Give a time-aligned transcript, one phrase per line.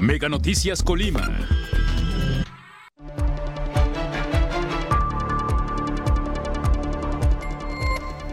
[0.00, 1.28] Mega Noticias Colima.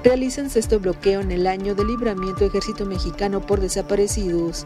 [0.03, 4.63] Realizan sexto bloqueo en el año de libramiento Ejército Mexicano por desaparecidos.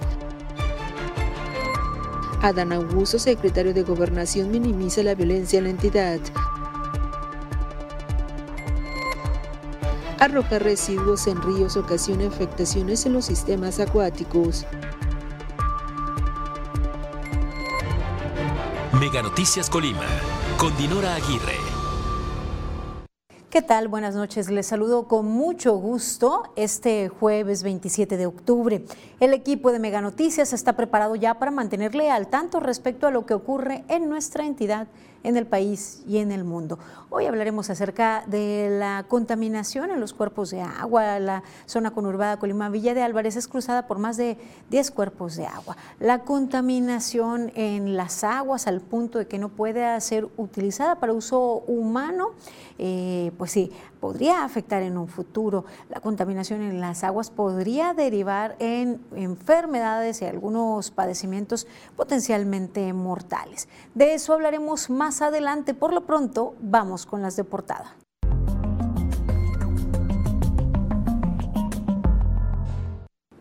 [2.42, 6.20] Adán Augusto, secretario de Gobernación, minimiza la violencia en la entidad.
[10.20, 14.66] Arrojar residuos en ríos ocasiona afectaciones en los sistemas acuáticos.
[19.12, 20.06] Mega Noticias Colima,
[20.60, 21.58] con Dinora Aguirre.
[23.50, 23.88] ¿Qué tal?
[23.88, 24.52] Buenas noches.
[24.52, 28.86] Les saludo con mucho gusto este jueves 27 de octubre.
[29.20, 33.26] El equipo de Mega Noticias está preparado ya para mantenerle al tanto respecto a lo
[33.26, 34.88] que ocurre en nuestra entidad
[35.24, 36.80] en el país y en el mundo.
[37.10, 41.20] Hoy hablaremos acerca de la contaminación en los cuerpos de agua.
[41.20, 44.38] La zona conurbada Colima Villa de Álvarez es cruzada por más de
[44.70, 45.76] 10 cuerpos de agua.
[46.00, 51.64] La contaminación en las aguas al punto de que no puede ser utilizada para uso
[51.68, 52.32] humano,
[52.78, 55.66] eh, pues sí, podría afectar en un futuro.
[55.90, 63.68] La contaminación en las aguas podría derivar en enfermedades y algunos padecimientos potencialmente mortales.
[63.94, 65.74] De eso hablaremos más adelante.
[65.74, 67.96] Por lo pronto, vamos con las de portada.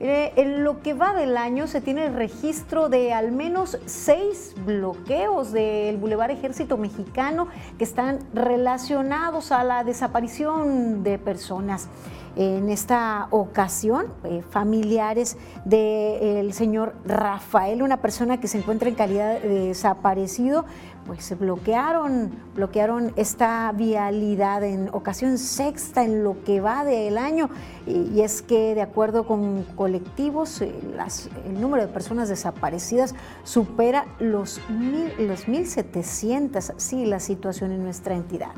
[0.00, 5.52] En lo que va del año se tiene el registro de al menos seis bloqueos
[5.52, 11.88] del Boulevard Ejército Mexicano que están relacionados a la desaparición de personas.
[12.40, 19.40] En esta ocasión, eh, familiares del señor Rafael, una persona que se encuentra en calidad
[19.40, 20.64] de desaparecido,
[21.04, 27.50] pues se bloquearon, bloquearon esta vialidad en ocasión sexta en lo que va del año.
[27.88, 30.72] Y, es que de acuerdo con colectivos, eh,
[31.44, 38.14] el número de personas desaparecidas supera los, mil, los 1.700, sí, la situación en nuestra
[38.14, 38.52] entidad.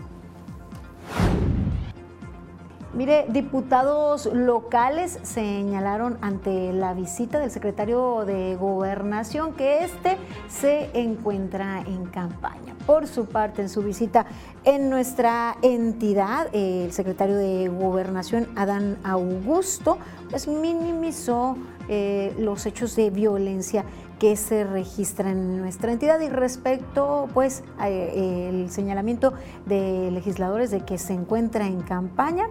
[2.93, 10.17] Mire, diputados locales señalaron ante la visita del secretario de Gobernación que este
[10.49, 12.75] se encuentra en campaña.
[12.87, 14.27] Por su parte, en su visita
[14.65, 21.57] en nuestra entidad, el secretario de Gobernación, Adán Augusto, pues minimizó
[21.89, 23.85] eh, los hechos de violencia
[24.21, 29.33] que se registran en nuestra entidad y respecto pues el señalamiento
[29.65, 32.45] de legisladores de que se encuentra en campaña,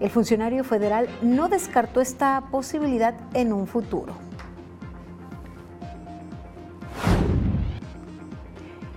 [0.00, 4.14] el funcionario federal no descartó esta posibilidad en un futuro.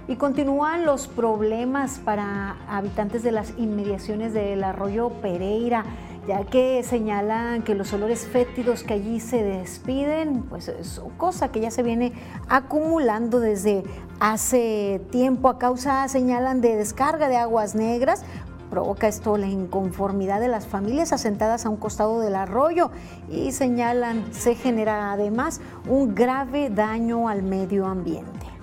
[0.07, 5.85] Y continúan los problemas para habitantes de las inmediaciones del arroyo Pereira
[6.27, 11.59] ya que señalan que los olores fétidos que allí se despiden, pues es cosa que
[11.59, 12.13] ya se viene
[12.49, 13.83] acumulando desde
[14.19, 18.23] hace tiempo a causa, señalan, de descarga de aguas negras.
[18.69, 22.89] Provoca esto la inconformidad de las familias asentadas a un costado del arroyo
[23.29, 28.54] y señalan se genera además un grave daño al medio ambiente.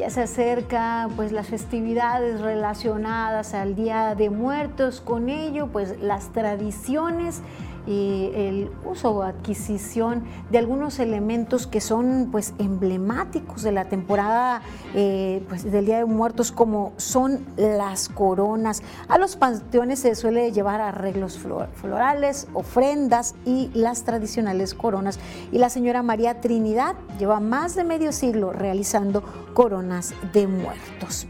[0.00, 6.32] Ya se acerca pues las festividades relacionadas al Día de Muertos, con ello pues las
[6.32, 7.42] tradiciones
[7.90, 14.62] el uso o adquisición de algunos elementos que son pues emblemáticos de la temporada
[14.94, 18.82] eh, pues, del Día de Muertos como son las coronas.
[19.08, 21.38] A los panteones se suele llevar arreglos
[21.74, 25.18] florales, ofrendas y las tradicionales coronas.
[25.52, 29.22] Y la señora María Trinidad lleva más de medio siglo realizando
[29.54, 31.26] coronas de muertos.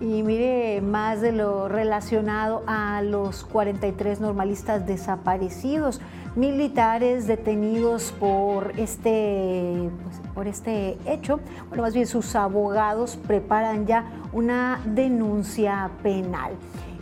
[0.00, 6.00] Y mire, más de lo relacionado a los 43 normalistas desaparecidos,
[6.34, 11.40] militares detenidos por este, pues, por este hecho.
[11.68, 16.52] Bueno, más bien sus abogados preparan ya una denuncia penal.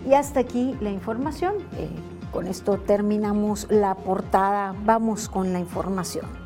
[0.09, 1.55] Y hasta aquí la información.
[1.77, 1.89] Eh,
[2.33, 4.75] con esto terminamos la portada.
[4.85, 6.44] Vamos con la información.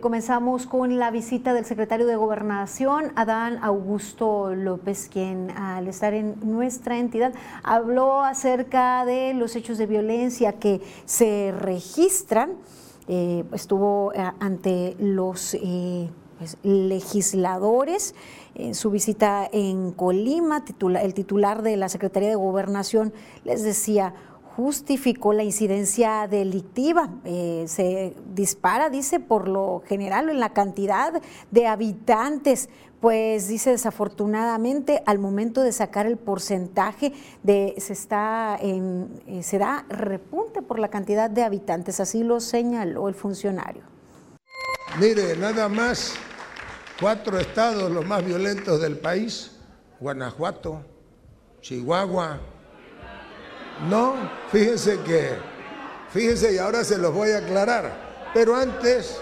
[0.00, 6.34] Comenzamos con la visita del secretario de Gobernación, Adán Augusto López, quien al estar en
[6.42, 12.54] nuestra entidad habló acerca de los hechos de violencia que se registran.
[13.08, 18.14] Eh, estuvo eh, ante los eh, pues, legisladores
[18.56, 20.64] en su visita en Colima,
[21.00, 23.12] el titular de la Secretaría de Gobernación
[23.44, 24.14] les decía,
[24.56, 27.10] justificó la incidencia delictiva.
[27.24, 31.20] Eh, se dispara, dice, por lo general en la cantidad
[31.50, 32.70] de habitantes.
[33.00, 37.12] Pues dice desafortunadamente al momento de sacar el porcentaje
[37.42, 42.40] de se está en eh, se da repunte por la cantidad de habitantes, así lo
[42.40, 43.82] señaló el funcionario.
[44.98, 46.14] Mire, nada más
[46.98, 49.52] cuatro estados los más violentos del país,
[50.00, 50.80] Guanajuato,
[51.60, 52.55] Chihuahua.
[53.88, 54.14] No,
[54.50, 55.30] fíjense que,
[56.12, 59.18] fíjense y ahora se los voy a aclarar, pero antes,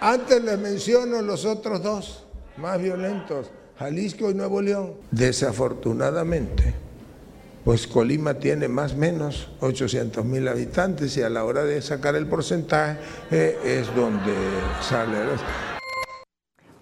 [0.00, 2.24] antes les menciono los otros dos
[2.56, 4.94] más violentos, Jalisco y Nuevo León.
[5.12, 6.74] Desafortunadamente,
[7.64, 12.16] pues Colima tiene más o menos 800 mil habitantes y a la hora de sacar
[12.16, 12.98] el porcentaje
[13.30, 14.34] eh, es donde
[14.82, 15.18] sale.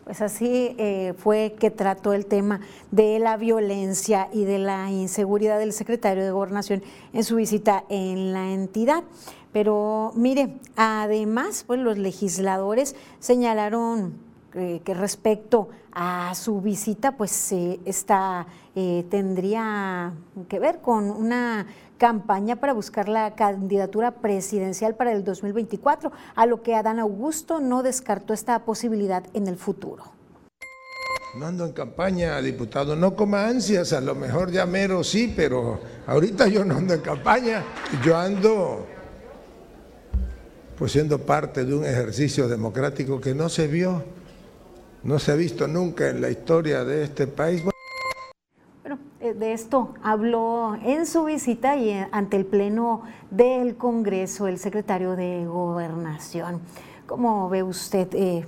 [0.07, 2.61] Pues así eh, fue que trató el tema
[2.93, 8.33] de la violencia y de la inseguridad del secretario de Gobernación en su visita en
[8.33, 9.03] la entidad.
[9.53, 14.15] Pero mire, además, pues los legisladores señalaron
[14.55, 17.53] eh, que respecto a su visita, pues
[17.85, 20.13] esta eh, tendría
[20.49, 21.67] que ver con una
[21.99, 27.83] campaña para buscar la candidatura presidencial para el 2024, a lo que Adán Augusto no
[27.83, 30.05] descartó esta posibilidad en el futuro.
[31.39, 35.81] No ando en campaña, diputado, no coma ansias, a lo mejor ya mero sí, pero
[36.07, 37.63] ahorita yo no ando en campaña,
[38.05, 38.87] yo ando
[40.79, 44.05] pues siendo parte de un ejercicio democrático que no se vio
[45.07, 47.63] no se ha visto nunca en la historia de este país.
[49.39, 55.15] De esto habló en su visita y eh, ante el Pleno del Congreso el secretario
[55.15, 56.63] de Gobernación.
[57.07, 58.09] ¿Cómo ve usted?
[58.15, 58.47] Eh,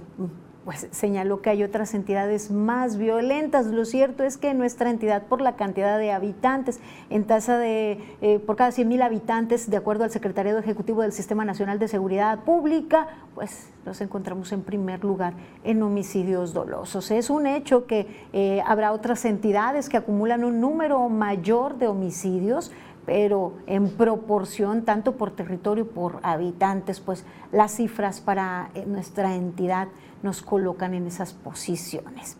[0.64, 3.66] pues señaló que hay otras entidades más violentas.
[3.66, 6.80] Lo cierto es que nuestra entidad, por la cantidad de habitantes,
[7.10, 11.12] en tasa de eh, por cada 100 mil habitantes, de acuerdo al Secretariado Ejecutivo del
[11.12, 17.10] Sistema Nacional de Seguridad Pública, pues nos encontramos en primer lugar en homicidios dolosos.
[17.10, 22.70] Es un hecho que eh, habrá otras entidades que acumulan un número mayor de homicidios
[23.06, 29.88] pero en proporción, tanto por territorio, por habitantes, pues las cifras para eh, nuestra entidad
[30.22, 32.36] nos colocan en esas posiciones.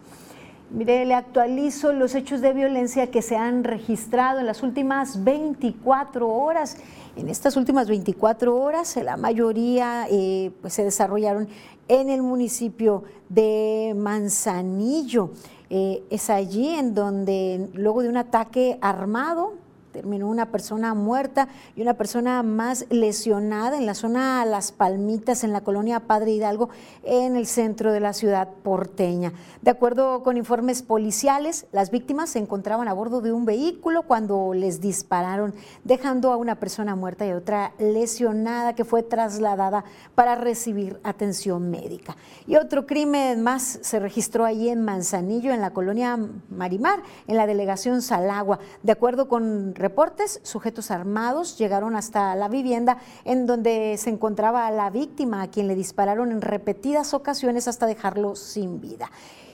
[0.70, 6.28] Mire, le actualizo los hechos de violencia que se han registrado en las últimas 24
[6.28, 6.76] horas.
[7.18, 11.48] En estas últimas 24 horas, la mayoría eh, pues, se desarrollaron
[11.88, 15.30] en el municipio de Manzanillo.
[15.68, 19.54] Eh, es allí en donde, luego de un ataque armado,
[19.98, 25.52] terminó una persona muerta y una persona más lesionada en la zona Las Palmitas, en
[25.52, 26.68] la colonia Padre Hidalgo,
[27.02, 29.32] en el centro de la ciudad porteña.
[29.60, 34.54] De acuerdo con informes policiales, las víctimas se encontraban a bordo de un vehículo cuando
[34.54, 35.52] les dispararon,
[35.82, 39.82] dejando a una persona muerta y otra lesionada que fue trasladada
[40.14, 42.16] para recibir atención médica.
[42.46, 46.16] Y otro crimen más se registró allí en Manzanillo, en la colonia
[46.50, 48.60] Marimar, en la delegación Salagua.
[48.84, 54.90] De acuerdo con reportes, sujetos armados llegaron hasta la vivienda en donde se encontraba la
[54.90, 59.10] víctima, a quien le dispararon en repetidas ocasiones hasta dejarlo sin vida.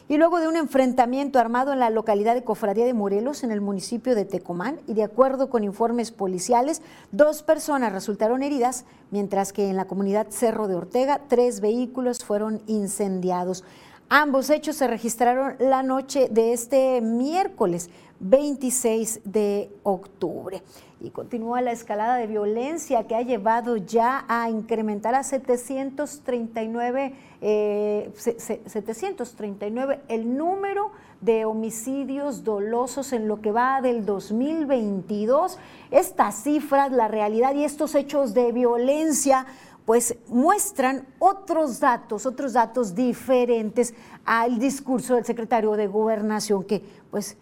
[0.08, 3.60] Y luego de un enfrentamiento armado en la localidad de Cofradía de Morelos, en el
[3.60, 6.82] municipio de Tecomán, y de acuerdo con informes policiales,
[7.12, 12.60] dos personas resultaron heridas, mientras que en la comunidad Cerro de Ortega, tres vehículos fueron
[12.66, 13.62] incendiados.
[14.10, 17.88] Ambos hechos se registraron la noche de este miércoles
[18.24, 20.62] 26 de octubre.
[21.00, 29.94] Y continúa la escalada de violencia que ha llevado ya a incrementar a 739, 739
[29.94, 30.90] eh, el número
[31.20, 35.58] de homicidios dolosos en lo que va del 2022.
[35.90, 39.44] Estas cifras, la realidad y estos hechos de violencia
[39.84, 43.92] pues muestran otros datos, otros datos diferentes
[44.24, 47.36] al discurso del secretario de Gobernación que pues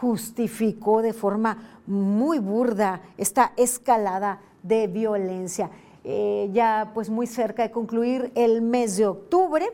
[0.00, 5.70] justificó de forma muy burda esta escalada de violencia.
[6.04, 9.66] Eh, ya pues muy cerca de concluir el mes de octubre,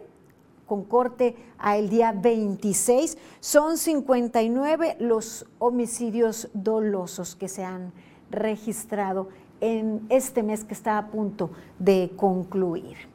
[0.67, 7.93] con corte a el día 26, son 59 los homicidios dolosos que se han
[8.31, 9.29] registrado
[9.61, 13.12] en este mes que está a punto de concluir.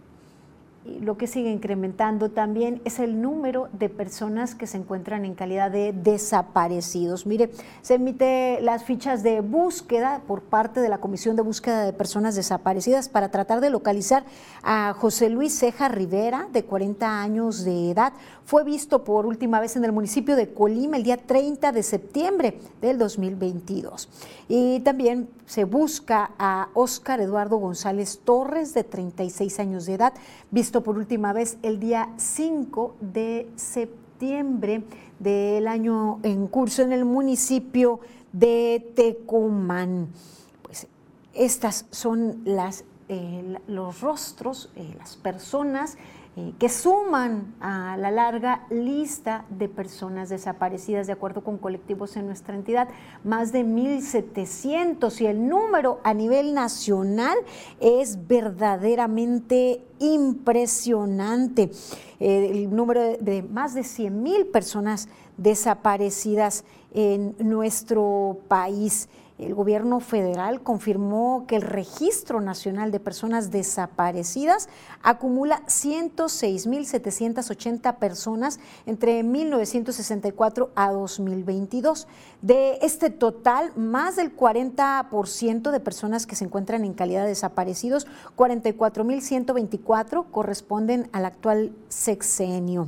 [1.02, 5.72] Lo que sigue incrementando también es el número de personas que se encuentran en calidad
[5.72, 7.26] de desaparecidos.
[7.26, 7.52] Mire,
[7.82, 12.36] se emite las fichas de búsqueda por parte de la Comisión de Búsqueda de Personas
[12.36, 14.24] Desaparecidas para tratar de localizar
[14.64, 18.14] a José Luis Ceja Rivera, de 40 años de edad.
[18.46, 22.60] Fue visto por última vez en el municipio de Colima el día 30 de septiembre
[22.82, 24.10] del 2022.
[24.48, 30.14] Y también se busca a Óscar Eduardo González Torres, de 36 años de edad,
[30.52, 34.84] visto por última vez el día 5 de septiembre
[35.20, 38.00] del año en curso en el municipio
[38.32, 40.10] de Tecumán.
[40.62, 40.88] Pues
[41.34, 45.98] estas son las, eh, los rostros, eh, las personas
[46.40, 52.28] eh, que suman a la larga lista de personas desaparecidas de acuerdo con colectivos en
[52.28, 52.90] nuestra entidad,
[53.24, 57.36] más de 1.700 y el número a nivel nacional
[57.80, 61.72] es verdaderamente impresionante.
[62.20, 69.10] Eh, el número de, más de 100.000 personas desaparecidas en nuestro país.
[69.38, 74.68] El gobierno federal confirmó que el Registro Nacional de Personas Desaparecidas
[75.04, 82.08] acumula 106.780 personas entre 1964 a 2022.
[82.42, 88.08] De este total, más del 40% de personas que se encuentran en calidad de desaparecidos,
[88.36, 92.88] 44.124 corresponden al actual sexenio.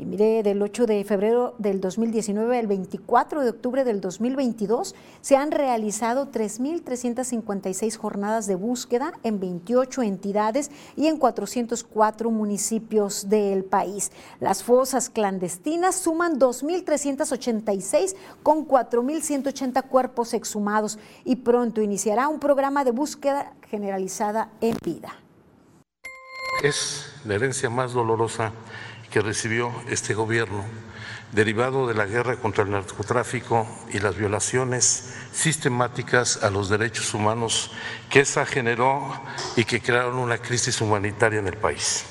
[0.00, 5.36] Y mire, del 8 de febrero del 2019 al 24 de octubre del 2022 se
[5.36, 14.10] han realizado 3.356 jornadas de búsqueda en 28 entidades y en 404 municipios del país.
[14.40, 22.92] Las fosas clandestinas suman 2.386 con 4.180 cuerpos exhumados y pronto iniciará un programa de
[22.92, 25.12] búsqueda generalizada en vida.
[26.62, 28.52] Es la herencia más dolorosa
[29.10, 30.64] que recibió este gobierno,
[31.32, 37.70] derivado de la guerra contra el narcotráfico y las violaciones sistemáticas a los derechos humanos
[38.08, 39.20] que esa generó
[39.56, 42.04] y que crearon una crisis humanitaria en el país.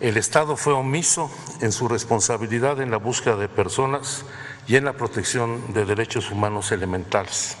[0.00, 4.24] El Estado fue omiso en su responsabilidad en la búsqueda de personas
[4.66, 7.56] y en la protección de derechos humanos elementales.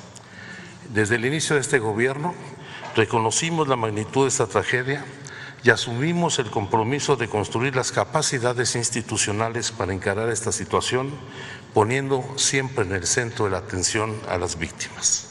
[0.88, 2.34] Desde el inicio de este gobierno
[2.96, 5.04] reconocimos la magnitud de esta tragedia
[5.62, 11.10] y asumimos el compromiso de construir las capacidades institucionales para encarar esta situación,
[11.74, 15.26] poniendo siempre en el centro de la atención a las víctimas.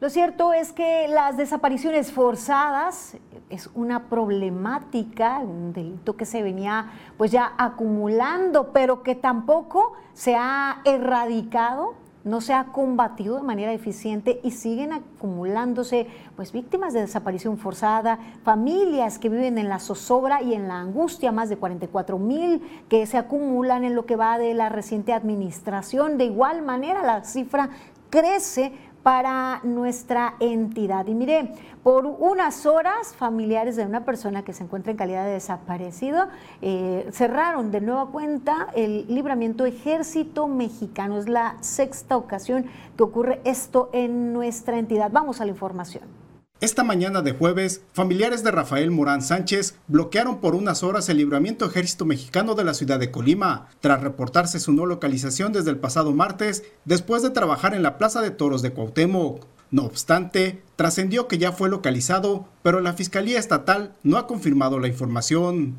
[0.00, 3.16] Lo cierto es que las desapariciones forzadas
[3.50, 10.34] es una problemática, un delito que se venía pues ya acumulando, pero que tampoco se
[10.34, 17.00] ha erradicado no se ha combatido de manera eficiente y siguen acumulándose pues víctimas de
[17.00, 22.18] desaparición forzada, familias que viven en la zozobra y en la angustia, más de 44
[22.18, 26.18] mil que se acumulan en lo que va de la reciente administración.
[26.18, 27.70] De igual manera la cifra
[28.10, 31.06] crece para nuestra entidad.
[31.06, 35.32] Y mire, por unas horas, familiares de una persona que se encuentra en calidad de
[35.32, 36.28] desaparecido
[36.60, 41.18] eh, cerraron de nueva cuenta el libramiento ejército mexicano.
[41.18, 42.66] Es la sexta ocasión
[42.96, 45.10] que ocurre esto en nuestra entidad.
[45.10, 46.21] Vamos a la información.
[46.62, 51.66] Esta mañana de jueves, familiares de Rafael Morán Sánchez bloquearon por unas horas el libramiento
[51.66, 56.12] ejército mexicano de la ciudad de Colima, tras reportarse su no localización desde el pasado
[56.12, 59.44] martes, después de trabajar en la Plaza de Toros de Cuauhtémoc.
[59.72, 64.86] No obstante, trascendió que ya fue localizado, pero la Fiscalía Estatal no ha confirmado la
[64.86, 65.76] información.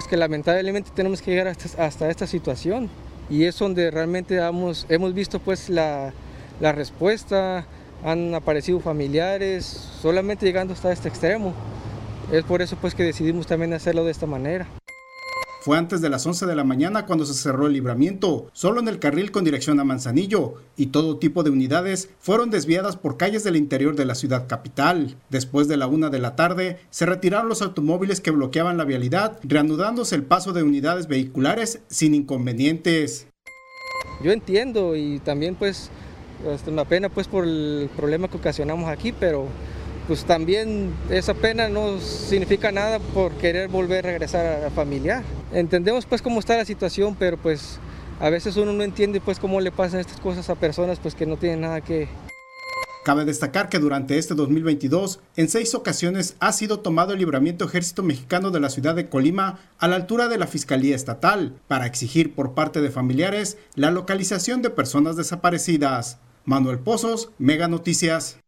[0.00, 2.90] Es que lamentablemente tenemos que llegar hasta, esta situación
[3.30, 6.12] y es donde realmente hemos, visto pues la
[6.60, 7.68] respuesta,
[8.04, 11.54] han aparecido familiares, solamente llegando hasta este extremo.
[12.30, 14.66] Es por eso pues que decidimos también hacerlo de esta manera.
[15.62, 18.88] Fue antes de las 11 de la mañana cuando se cerró el libramiento, solo en
[18.88, 23.44] el carril con dirección a Manzanillo, y todo tipo de unidades fueron desviadas por calles
[23.44, 25.14] del interior de la ciudad capital.
[25.30, 29.38] Después de la una de la tarde, se retiraron los automóviles que bloqueaban la vialidad,
[29.44, 33.28] reanudándose el paso de unidades vehiculares sin inconvenientes.
[34.20, 35.90] Yo entiendo y también pues
[36.50, 39.46] este, una pena pues por el problema que ocasionamos aquí, pero
[40.06, 45.22] pues también esa pena no significa nada por querer volver a regresar a familiar.
[45.52, 47.78] Entendemos pues cómo está la situación, pero pues
[48.20, 51.26] a veces uno no entiende pues cómo le pasan estas cosas a personas pues que
[51.26, 52.08] no tienen nada que,
[53.02, 58.04] Cabe destacar que durante este 2022, en seis ocasiones ha sido tomado el libramiento ejército
[58.04, 62.32] mexicano de la ciudad de Colima a la altura de la Fiscalía Estatal para exigir
[62.32, 66.20] por parte de familiares la localización de personas desaparecidas.
[66.44, 68.38] Manuel Pozos, Mega Noticias.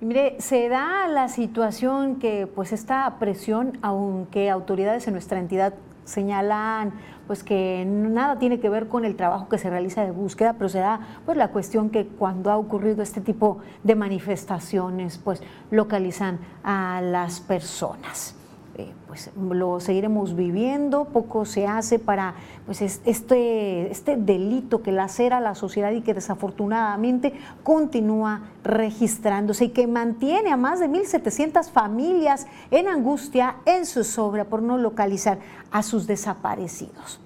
[0.00, 6.92] mire, se da la situación que pues esta presión, aunque autoridades en nuestra entidad señalan
[7.26, 10.68] pues que nada tiene que ver con el trabajo que se realiza de búsqueda, pero
[10.68, 16.40] se da pues la cuestión que cuando ha ocurrido este tipo de manifestaciones, pues localizan
[16.64, 18.34] a las personas.
[18.74, 25.36] Eh, pues lo seguiremos viviendo, poco se hace para pues este, este delito que lacera
[25.36, 31.70] a la sociedad y que desafortunadamente continúa registrándose y que mantiene a más de 1.700
[31.70, 35.38] familias en angustia, en su sobra por no localizar
[35.70, 37.21] a sus desaparecidos.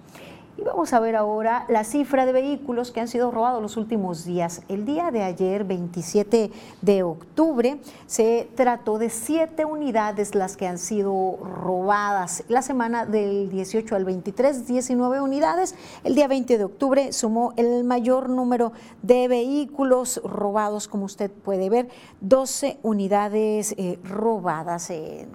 [0.58, 4.24] Y vamos a ver ahora la cifra de vehículos que han sido robados los últimos
[4.24, 4.62] días.
[4.68, 10.78] El día de ayer, 27 de octubre, se trató de siete unidades las que han
[10.78, 12.42] sido robadas.
[12.48, 15.74] La semana del 18 al 23, 19 unidades.
[16.04, 18.72] El día 20 de octubre sumó el mayor número
[19.02, 21.88] de vehículos robados, como usted puede ver,
[22.22, 24.88] 12 unidades eh, robadas.
[24.88, 25.28] en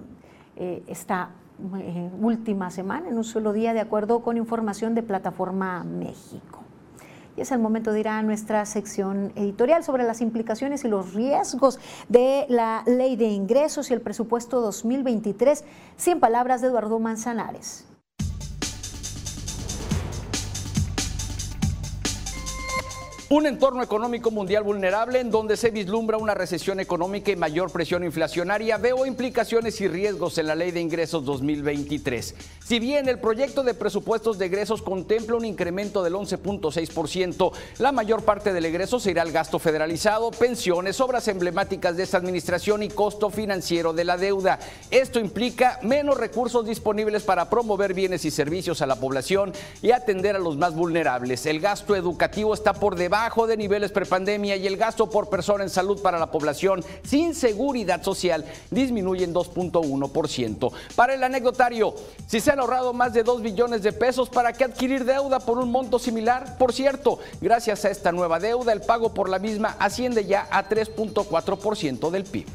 [0.56, 1.30] eh, esta
[1.78, 6.60] eh, última semana, en un solo día, de acuerdo con información de Plataforma México.
[7.36, 11.14] Y es el momento de ir a nuestra sección editorial sobre las implicaciones y los
[11.14, 11.78] riesgos
[12.08, 15.64] de la ley de ingresos y el presupuesto 2023.
[15.96, 17.91] 100 palabras de Eduardo Manzanares.
[23.32, 28.04] Un entorno económico mundial vulnerable en donde se vislumbra una recesión económica y mayor presión
[28.04, 32.34] inflacionaria, veo implicaciones y riesgos en la Ley de Ingresos 2023.
[32.62, 38.22] Si bien el proyecto de presupuestos de egresos contempla un incremento del 11.6%, la mayor
[38.22, 42.90] parte del egreso se irá al gasto federalizado, pensiones, obras emblemáticas de esta administración y
[42.90, 44.58] costo financiero de la deuda.
[44.90, 50.36] Esto implica menos recursos disponibles para promover bienes y servicios a la población y atender
[50.36, 51.46] a los más vulnerables.
[51.46, 55.70] El gasto educativo está por debajo de niveles prepandemia y el gasto por persona en
[55.70, 60.72] salud para la población sin seguridad social disminuye en 2.1%.
[60.96, 61.94] Para el anecdotario,
[62.26, 65.58] si se han ahorrado más de 2 billones de pesos, ¿para qué adquirir deuda por
[65.58, 66.58] un monto similar?
[66.58, 70.68] Por cierto, gracias a esta nueva deuda, el pago por la misma asciende ya a
[70.68, 72.46] 3.4% del PIB.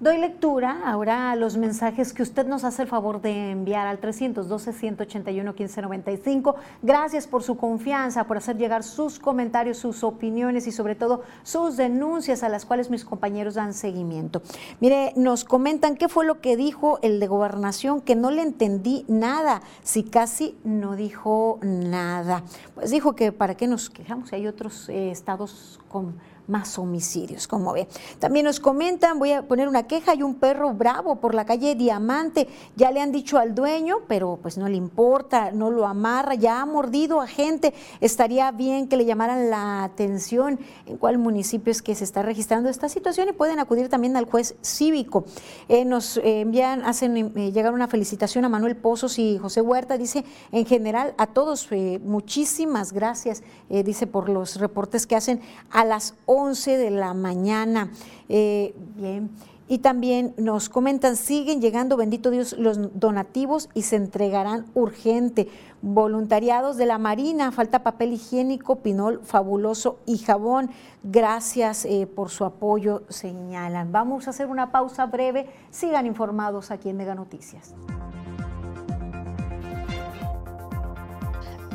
[0.00, 4.00] Doy lectura ahora a los mensajes que usted nos hace el favor de enviar al
[4.00, 6.54] 312-181-1595.
[6.80, 11.76] Gracias por su confianza, por hacer llegar sus comentarios, sus opiniones y sobre todo sus
[11.76, 14.40] denuncias a las cuales mis compañeros dan seguimiento.
[14.80, 19.04] Mire, nos comentan qué fue lo que dijo el de gobernación, que no le entendí
[19.06, 22.42] nada, si casi no dijo nada.
[22.74, 26.14] Pues dijo que para qué nos quejamos si hay otros eh, estados con
[26.50, 27.88] más homicidios, como ve.
[28.18, 31.74] También nos comentan, voy a poner una queja, hay un perro bravo por la calle
[31.74, 36.34] Diamante, ya le han dicho al dueño, pero pues no le importa, no lo amarra,
[36.34, 41.70] ya ha mordido a gente, estaría bien que le llamaran la atención en cuál municipio
[41.70, 45.24] es que se está registrando esta situación y pueden acudir también al juez cívico.
[45.68, 50.24] Eh, nos envían, hacen eh, llegar una felicitación a Manuel Pozos y José Huerta, dice
[50.50, 56.14] en general a todos, eh, muchísimas gracias, dice por los reportes que hacen a las
[56.26, 57.90] 11 de la mañana.
[58.28, 59.30] Eh, bien.
[59.68, 65.48] Y también nos comentan, siguen llegando, bendito Dios, los donativos y se entregarán urgente.
[65.80, 70.70] Voluntariados de la Marina, falta papel higiénico, pinol fabuloso y jabón.
[71.04, 73.92] Gracias eh, por su apoyo, señalan.
[73.92, 75.46] Vamos a hacer una pausa breve.
[75.70, 77.74] Sigan informados aquí en Mega Noticias.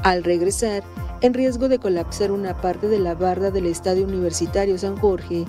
[0.03, 0.83] Al regresar,
[1.21, 5.45] en riesgo de colapsar una parte de la barda del Estadio Universitario San Jorge.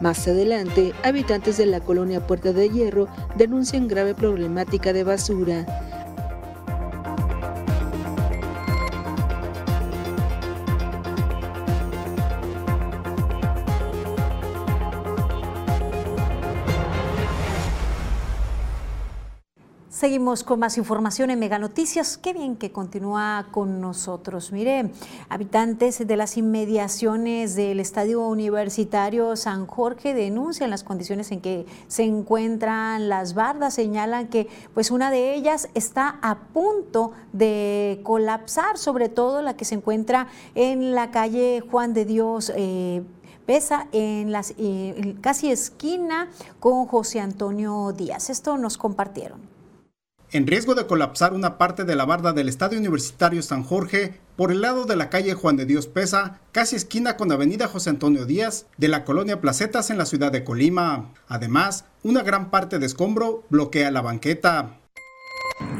[0.00, 5.66] Más adelante, habitantes de la colonia Puerta de Hierro denuncian grave problemática de basura.
[20.06, 22.16] Seguimos con más información en Mega Noticias.
[22.16, 24.52] Qué bien que continúa con nosotros.
[24.52, 24.92] Mire,
[25.28, 32.04] habitantes de las inmediaciones del Estadio Universitario San Jorge denuncian las condiciones en que se
[32.04, 33.74] encuentran las bardas.
[33.74, 39.64] Señalan que pues una de ellas está a punto de colapsar, sobre todo la que
[39.64, 42.52] se encuentra en la calle Juan de Dios.
[42.54, 43.02] Eh,
[43.44, 48.30] pesa en las eh, casi esquina con José Antonio Díaz.
[48.30, 49.55] Esto nos compartieron
[50.32, 54.50] en riesgo de colapsar una parte de la barda del Estadio Universitario San Jorge por
[54.50, 58.26] el lado de la calle Juan de Dios Pesa, casi esquina con Avenida José Antonio
[58.26, 61.12] Díaz, de la colonia Placetas en la ciudad de Colima.
[61.28, 64.78] Además, una gran parte de escombro bloquea la banqueta.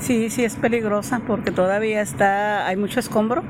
[0.01, 3.43] Sí, sí es peligrosa porque todavía está, hay mucho escombro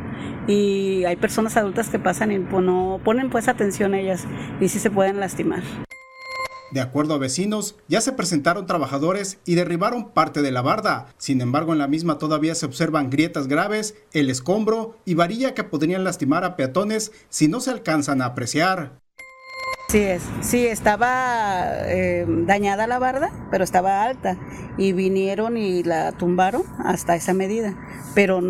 [0.49, 4.25] y hay personas adultas que pasan y no ponen pues atención a ellas
[4.61, 5.63] y sí se pueden lastimar.
[6.73, 11.07] De acuerdo a vecinos, ya se presentaron trabajadores y derribaron parte de la barda.
[11.17, 15.65] Sin embargo, en la misma todavía se observan grietas graves, el escombro y varilla que
[15.65, 18.99] podrían lastimar a peatones si no se alcanzan a apreciar.
[19.89, 20.23] Sí, es.
[20.41, 24.37] Sí, estaba eh, dañada la barda, pero estaba alta
[24.77, 27.77] y vinieron y la tumbaron hasta esa medida.
[28.13, 28.41] Pero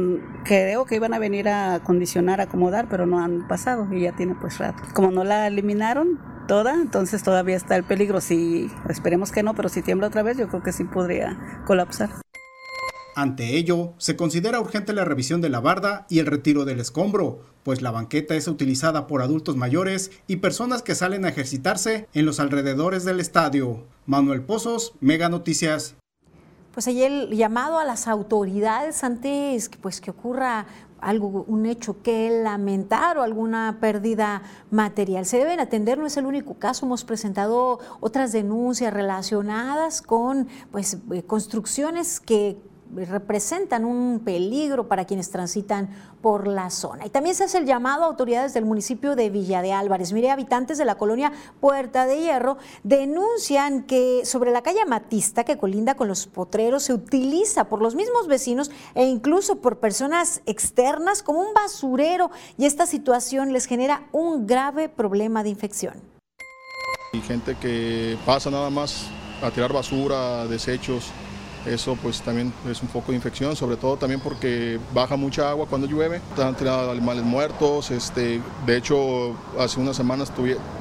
[0.44, 4.12] creo que iban a venir a acondicionar, a acomodar, pero no han pasado y ya
[4.12, 4.82] tiene pues rato.
[4.94, 8.20] Como no la eliminaron toda, entonces todavía está el peligro.
[8.20, 12.10] Si esperemos que no, pero si tiembla otra vez, yo creo que sí podría colapsar.
[13.16, 17.40] Ante ello, se considera urgente la revisión de la barda y el retiro del escombro,
[17.62, 22.26] pues la banqueta es utilizada por adultos mayores y personas que salen a ejercitarse en
[22.26, 23.86] los alrededores del estadio.
[24.04, 25.94] Manuel Pozos, Mega Noticias.
[26.74, 30.66] Pues ahí el llamado a las autoridades antes pues, que ocurra
[31.00, 35.26] algo, un hecho que lamentar o alguna pérdida material.
[35.26, 40.98] Se deben atender, no es el único caso, hemos presentado otras denuncias relacionadas con pues,
[41.12, 42.58] eh, construcciones que
[42.94, 47.06] representan un peligro para quienes transitan por la zona.
[47.06, 50.12] Y también se hace el llamado a autoridades del municipio de Villa de Álvarez.
[50.12, 55.58] Mire, habitantes de la colonia Puerta de Hierro denuncian que sobre la calle Matista, que
[55.58, 61.22] colinda con los potreros, se utiliza por los mismos vecinos e incluso por personas externas
[61.22, 65.94] como un basurero y esta situación les genera un grave problema de infección.
[67.12, 69.06] Hay gente que pasa nada más
[69.42, 71.10] a tirar basura, desechos,
[71.66, 75.66] eso pues también es un foco de infección, sobre todo también porque baja mucha agua
[75.68, 80.32] cuando llueve, están tirando animales muertos, este, de hecho hace unas semanas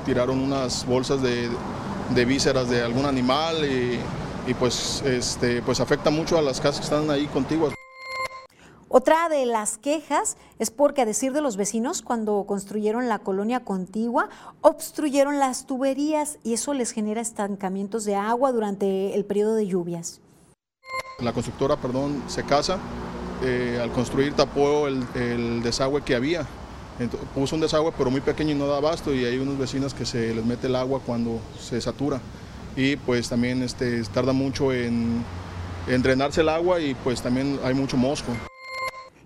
[0.05, 1.49] tiraron unas bolsas de,
[2.25, 7.09] vísceras de algún animal y, pues, este, pues afecta mucho a las casas que están
[7.09, 7.73] ahí contiguas.
[8.87, 13.61] Otra de las quejas es porque, a decir de los vecinos, cuando construyeron la colonia
[13.61, 14.29] contigua,
[14.61, 20.21] obstruyeron las tuberías y eso les genera estancamientos de agua durante el periodo de lluvias.
[21.19, 22.77] La constructora, perdón, se casa,
[23.43, 26.45] eh, al construir tapó el, desagüe que había.
[27.33, 30.05] puso un desagüe pero muy pequeño y no da abasto y hay unos vecinos que
[30.05, 32.19] se les mete el agua cuando se satura.
[32.75, 35.23] Y pues también este, tarda mucho en,
[35.87, 38.31] en drenarse el agua y pues también hay mucho mosco.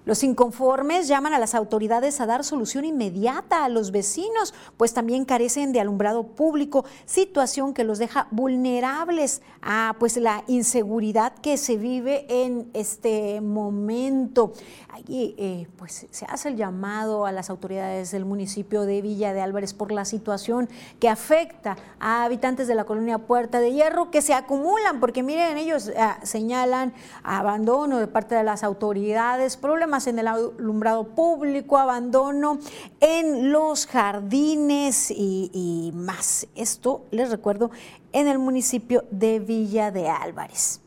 [0.09, 5.23] Los inconformes llaman a las autoridades a dar solución inmediata a los vecinos, pues también
[5.23, 11.77] carecen de alumbrado público, situación que los deja vulnerables a pues la inseguridad que se
[11.77, 14.53] vive en este momento.
[14.89, 19.41] Allí eh, pues se hace el llamado a las autoridades del municipio de Villa de
[19.41, 20.67] Álvarez por la situación
[20.99, 25.57] que afecta a habitantes de la colonia Puerta de Hierro que se acumulan, porque miren,
[25.57, 32.59] ellos ah, señalan abandono de parte de las autoridades, problemas en el alumbrado público, abandono
[32.99, 36.47] en los jardines y, más.
[36.55, 37.71] Esto, les recuerdo,
[38.12, 40.81] en el municipio de Villa de Álvarez.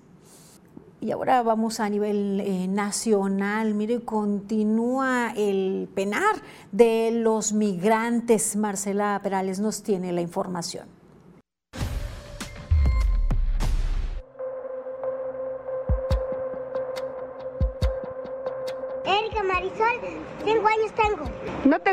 [1.01, 3.75] Y ahora vamos a nivel eh, nacional.
[3.75, 6.37] Mire, continúa el penar
[6.71, 8.55] de los migrantes.
[8.55, 11.02] Marcela Perales nos tiene la información.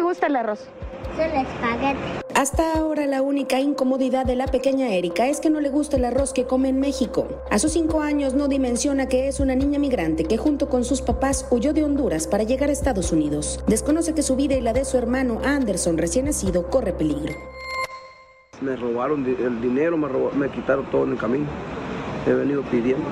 [0.10, 0.66] Gusta el arroz?
[1.16, 2.00] Solo espagueti.
[2.34, 6.06] Hasta ahora la única incomodidad de la pequeña Erika es que no le gusta el
[6.06, 7.28] arroz que come en México.
[7.52, 11.04] A sus cinco años no dimensiona que es una niña migrante que junto con sus
[11.04, 13.64] papás huyó de Honduras para llegar a Estados Unidos.
[13.68, 17.36] Desconoce que su vida y la de su hermano Anderson recién nacido corre peligro.
[18.62, 21.46] Me robaron el dinero, me, me quitaron todo en el camino.
[22.26, 23.06] He venido pidiendo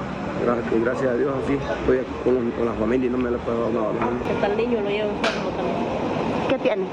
[0.83, 4.09] gracias a Dios así estoy con, la familia y no me lo puedo dar nada.
[4.27, 6.16] ¿Qué tal niño lo lleva enfermo también?
[6.49, 6.85] ¿Qué tiene?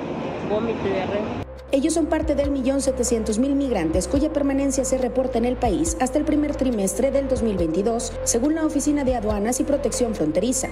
[0.51, 1.45] Vómito y diarrea.
[1.71, 5.97] Ellos son parte del millón setecientos mil migrantes cuya permanencia se reporta en el país
[6.01, 10.69] hasta el primer trimestre del 2022, según la Oficina de Aduanas y Protección Fronteriza.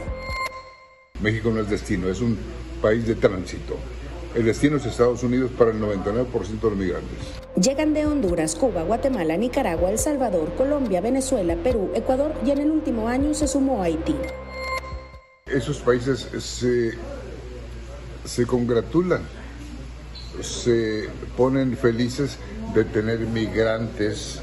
[1.21, 2.39] México no es destino, es un
[2.81, 3.77] país de tránsito.
[4.35, 7.19] El destino es Estados Unidos para el 99% de los migrantes.
[7.61, 12.71] Llegan de Honduras, Cuba, Guatemala, Nicaragua, El Salvador, Colombia, Venezuela, Perú, Ecuador y en el
[12.71, 14.17] último año se sumó Haití.
[15.47, 16.93] Esos países se,
[18.25, 19.23] se congratulan,
[20.43, 22.39] se ponen felices
[22.75, 24.41] de tener migrantes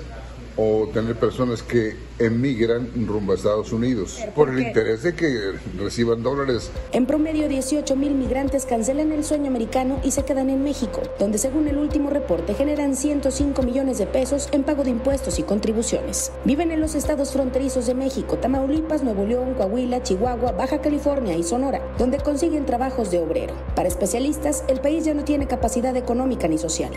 [0.61, 6.21] o tener personas que emigran rumbo a Estados Unidos por el interés de que reciban
[6.21, 6.69] dólares.
[6.91, 11.37] En promedio, 18 mil migrantes cancelan el sueño americano y se quedan en México, donde
[11.37, 16.33] según el último reporte generan 105 millones de pesos en pago de impuestos y contribuciones.
[16.43, 21.43] Viven en los estados fronterizos de México, Tamaulipas, Nuevo León, Coahuila, Chihuahua, Baja California y
[21.43, 23.53] Sonora, donde consiguen trabajos de obrero.
[23.75, 26.91] Para especialistas, el país ya no tiene capacidad económica ni social.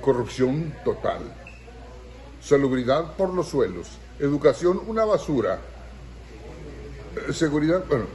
[0.00, 1.47] Corrupción total
[2.48, 5.58] salubridad por los suelos, educación una basura,
[7.28, 8.06] eh, seguridad, bueno.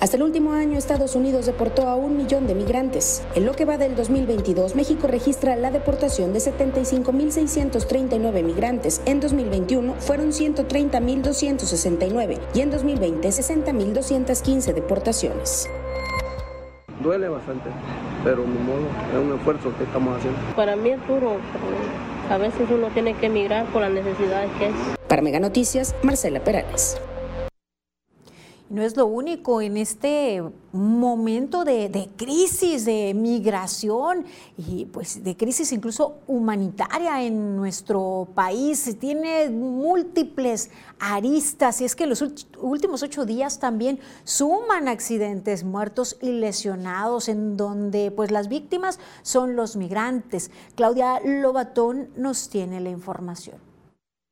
[0.00, 3.22] Hasta el último año, Estados Unidos deportó a un millón de migrantes.
[3.34, 9.02] En lo que va del 2022, México registra la deportación de 75.639 migrantes.
[9.04, 15.68] En 2021 fueron 130.269 y en 2020 60.215 deportaciones.
[17.02, 17.68] Duele bastante,
[18.24, 20.38] pero ni modo, es un esfuerzo que estamos haciendo.
[20.56, 21.36] Para mí es duro,
[22.30, 24.72] a veces uno tiene que emigrar por las necesidades que es.
[25.08, 26.98] Para Mega Noticias, Marcela Perales.
[28.74, 34.24] No es lo único en este momento de, crisis, de migración
[34.56, 38.96] y pues de crisis incluso humanitaria en nuestro país.
[38.98, 42.24] Tiene múltiples aristas y es que los
[42.58, 49.54] últimos ocho días también suman accidentes, muertos y lesionados en donde pues las víctimas son
[49.54, 50.50] los migrantes.
[50.74, 53.63] Claudia Lobatón nos tiene la información.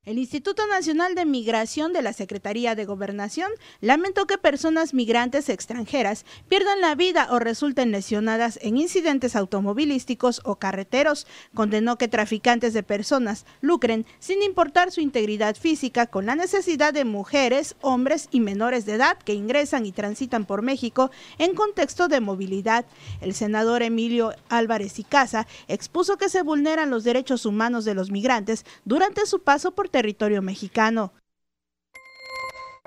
[0.05, 6.27] El Instituto Nacional de Migración de la Secretaría de Gobernación lamentó que personas migrantes extranjeras
[6.49, 11.29] pierdan la vida o resulten lesionadas en incidentes automovilísticos o carreteros.
[11.55, 17.05] Condenó que traficantes de personas lucren sin importar su integridad física con la necesidad de
[17.05, 22.21] mujeres, hombres y menores de edad que ingresan y transitan por México en contexto de
[22.21, 22.87] movilidad.
[23.21, 28.11] El senador Emilio Álvarez y Casa expuso que se vulneran los derechos humanos de los
[28.11, 31.13] migrantes durante su paso por territorio mexicano.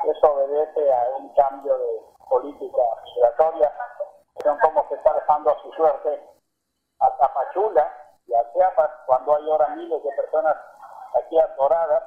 [0.03, 3.71] Eso obedece a un cambio de política migratoria,
[4.61, 6.19] como se está dejando a su suerte
[6.99, 7.91] a Tapachula
[8.27, 10.55] y a Chiapas, cuando hay ahora miles de personas
[11.15, 12.03] aquí atoradas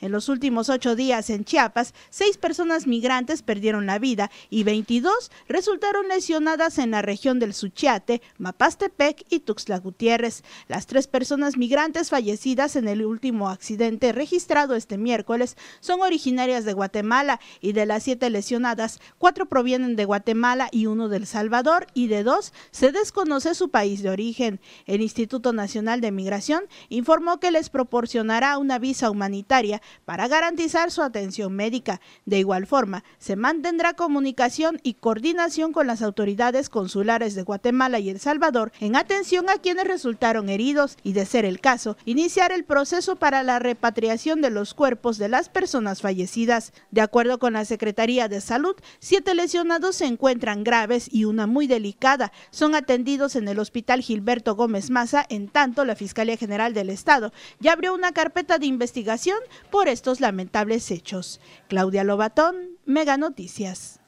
[0.00, 5.30] en los últimos ocho días en Chiapas, seis personas migrantes perdieron la vida y 22
[5.48, 10.42] resultaron lesionadas en la región del Suchiate, Mapastepec y Tuxtla Gutiérrez.
[10.68, 16.72] Las tres personas migrantes fallecidas en el último accidente registrado este miércoles son originarias de
[16.72, 22.08] Guatemala y de las siete lesionadas, cuatro provienen de Guatemala y uno del Salvador y
[22.08, 24.60] de dos se desconoce su país de origen.
[24.86, 31.02] El Instituto Nacional de Migración informó que les proporcionará una visa humanitaria para garantizar su
[31.02, 32.00] atención médica.
[32.26, 38.10] De igual forma, se mantendrá comunicación y coordinación con las autoridades consulares de Guatemala y
[38.10, 42.64] El Salvador en atención a quienes resultaron heridos y, de ser el caso, iniciar el
[42.64, 46.72] proceso para la repatriación de los cuerpos de las personas fallecidas.
[46.90, 51.66] De acuerdo con la Secretaría de Salud, siete lesionados se encuentran graves y una muy
[51.66, 52.32] delicada.
[52.50, 57.32] Son atendidos en el Hospital Gilberto Gómez Maza, en tanto la Fiscalía General del Estado
[57.58, 59.38] ya abrió una carpeta de investigación
[59.80, 61.40] por estos lamentables hechos.
[61.66, 63.98] Claudia Lobatón, Mega Noticias.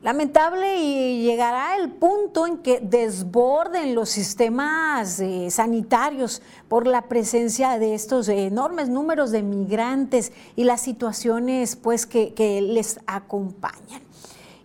[0.00, 7.78] Lamentable y llegará el punto en que desborden los sistemas eh, sanitarios por la presencia
[7.78, 14.00] de estos enormes números de migrantes y las situaciones pues, que, que les acompañan.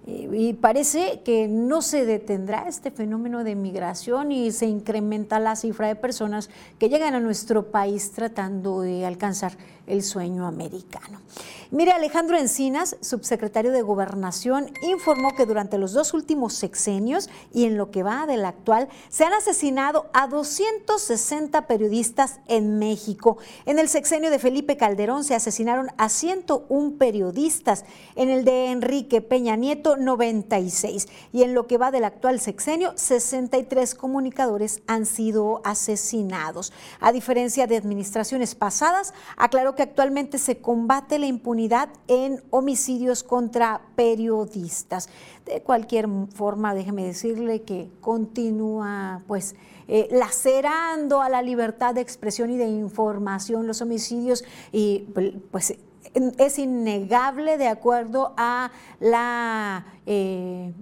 [0.08, 5.90] Y parece que no se detendrá este fenómeno de migración y se incrementa la cifra
[5.90, 11.22] de personas que llegan a nuestro país tratando de alcanzar el sueño americano.
[11.70, 17.78] Mire, Alejandro Encinas, subsecretario de Gobernación, informó que durante los dos últimos sexenios y en
[17.78, 23.38] lo que va del actual, se han asesinado a 260 periodistas en México.
[23.66, 27.84] En el sexenio de Felipe Calderón se asesinaron a 101 periodistas,
[28.16, 32.94] en el de Enrique Peña Nieto 96 y en lo que va del actual sexenio
[32.96, 36.72] 63 comunicadores han sido asesinados.
[37.00, 43.82] A diferencia de administraciones pasadas, aclaró que actualmente se combate la impunidad en homicidios contra
[43.96, 45.08] periodistas.
[45.46, 49.56] De cualquier forma, déjeme decirle que continúa pues
[49.88, 55.06] eh, lacerando a la libertad de expresión y de información los homicidios y
[55.52, 55.78] pues
[56.14, 60.74] es innegable de acuerdo a la eh,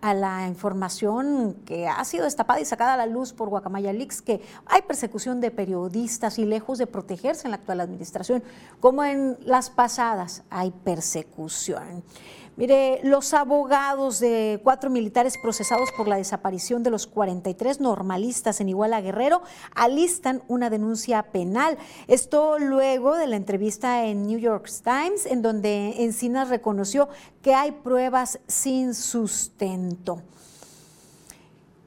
[0.00, 4.22] a la información que ha sido destapada y sacada a la luz por Guacamaya Leaks,
[4.22, 8.42] que hay persecución de periodistas y lejos de protegerse en la actual administración,
[8.80, 12.02] como en las pasadas hay persecución.
[12.60, 18.68] Mire, los abogados de cuatro militares procesados por la desaparición de los 43 normalistas en
[18.68, 19.40] Iguala Guerrero
[19.74, 21.78] alistan una denuncia penal.
[22.06, 27.08] Esto luego de la entrevista en New York Times, en donde Encinas reconoció
[27.40, 30.20] que hay pruebas sin sustento.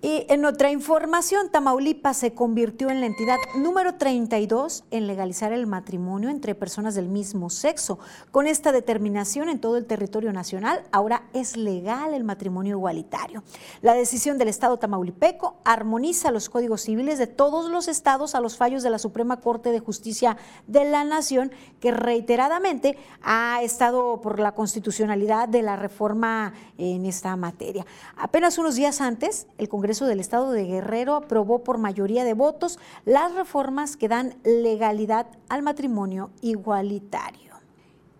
[0.05, 5.65] Y en otra información, Tamaulipas se convirtió en la entidad número 32 en legalizar el
[5.65, 7.99] matrimonio entre personas del mismo sexo.
[8.29, 13.45] Con esta determinación en todo el territorio nacional, ahora es legal el matrimonio igualitario.
[13.81, 18.57] La decisión del Estado tamaulipeco armoniza los códigos civiles de todos los estados a los
[18.57, 20.35] fallos de la Suprema Corte de Justicia
[20.67, 27.37] de la Nación, que reiteradamente ha estado por la constitucionalidad de la reforma en esta
[27.37, 27.85] materia.
[28.17, 32.79] Apenas unos días antes, el Congreso del Estado de Guerrero aprobó por mayoría de votos
[33.05, 37.53] las reformas que dan legalidad al matrimonio igualitario.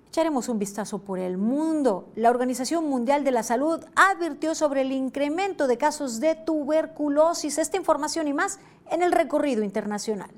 [0.08, 2.08] Echaremos un vistazo por el mundo.
[2.16, 7.58] La Organización Mundial de la Salud advirtió sobre el incremento de casos de tuberculosis.
[7.58, 8.60] Esta información y más
[8.92, 10.30] en el recorrido internacional.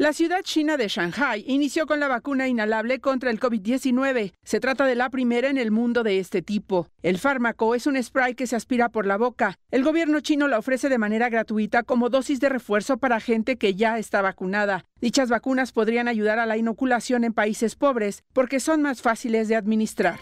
[0.00, 4.32] La ciudad china de Shanghai inició con la vacuna inhalable contra el COVID-19.
[4.42, 6.88] Se trata de la primera en el mundo de este tipo.
[7.02, 9.58] El fármaco es un spray que se aspira por la boca.
[9.70, 13.74] El gobierno chino la ofrece de manera gratuita como dosis de refuerzo para gente que
[13.74, 14.86] ya está vacunada.
[15.02, 19.56] Dichas vacunas podrían ayudar a la inoculación en países pobres porque son más fáciles de
[19.56, 20.18] administrar.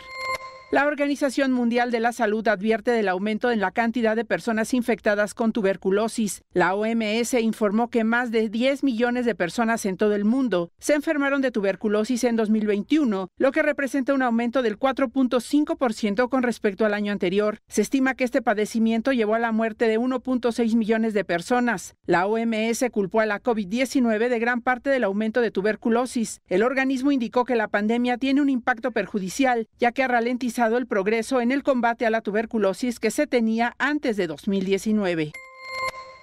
[0.71, 5.33] La Organización Mundial de la Salud advierte del aumento en la cantidad de personas infectadas
[5.33, 6.43] con tuberculosis.
[6.53, 10.93] La OMS informó que más de 10 millones de personas en todo el mundo se
[10.93, 16.93] enfermaron de tuberculosis en 2021, lo que representa un aumento del 4.5% con respecto al
[16.93, 17.61] año anterior.
[17.69, 21.97] Se estima que este padecimiento llevó a la muerte de 1.6 millones de personas.
[22.05, 26.43] La OMS culpó a la COVID-19 de gran parte del aumento de tuberculosis.
[26.47, 30.87] El organismo indicó que la pandemia tiene un impacto perjudicial, ya que ha ralentizado el
[30.89, 35.33] progreso en el combate a la tuberculosis que se tenía antes de 2019.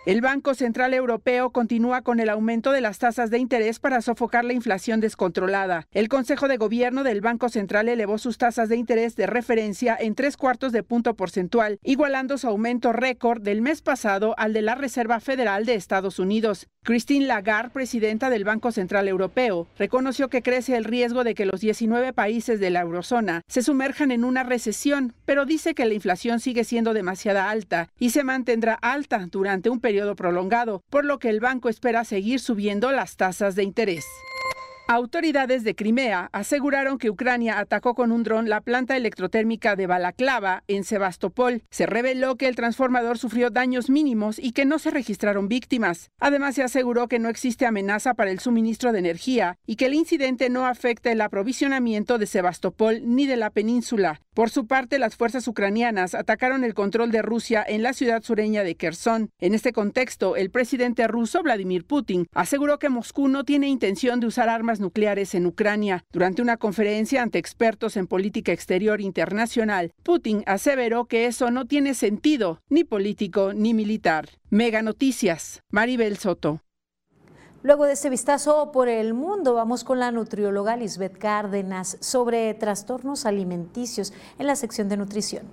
[0.06, 4.44] El Banco Central Europeo continúa con el aumento de las tasas de interés para sofocar
[4.44, 5.88] la inflación descontrolada.
[5.92, 10.14] El Consejo de Gobierno del Banco Central elevó sus tasas de interés de referencia en
[10.14, 14.76] tres cuartos de punto porcentual, igualando su aumento récord del mes pasado al de la
[14.76, 16.68] Reserva Federal de Estados Unidos.
[16.86, 21.60] Christine Lagarde, presidenta del Banco Central Europeo, reconoció que crece el riesgo de que los
[21.60, 26.40] 19 países de la eurozona se sumerjan en una recesión, pero dice que la inflación
[26.40, 31.30] sigue siendo demasiada alta y se mantendrá alta durante un periodo prolongado, por lo que
[31.30, 34.06] el banco espera seguir subiendo las tasas de interés.
[34.88, 40.64] Autoridades de Crimea aseguraron que Ucrania atacó con un dron la planta electrotérmica de Balaklava
[40.68, 41.64] en Sebastopol.
[41.72, 46.12] Se reveló que el transformador sufrió daños mínimos y que no se registraron víctimas.
[46.20, 49.96] Además, se aseguró que no existe amenaza para el suministro de energía y que el
[49.96, 54.22] incidente no afecta el aprovisionamiento de Sebastopol ni de la península.
[54.36, 58.66] Por su parte, las fuerzas ucranianas atacaron el control de Rusia en la ciudad sureña
[58.66, 59.30] de Kherson.
[59.40, 64.28] En este contexto, el presidente ruso Vladimir Putin aseguró que Moscú no tiene intención de
[64.28, 66.04] usar armas nucleares en Ucrania.
[66.12, 71.94] Durante una conferencia ante expertos en política exterior internacional, Putin aseveró que eso no tiene
[71.94, 74.28] sentido, ni político ni militar.
[74.50, 76.65] Mega Noticias, Maribel Soto.
[77.66, 83.26] Luego de este vistazo por el mundo, vamos con la nutrióloga Lisbeth Cárdenas sobre trastornos
[83.26, 85.46] alimenticios en la sección de nutrición.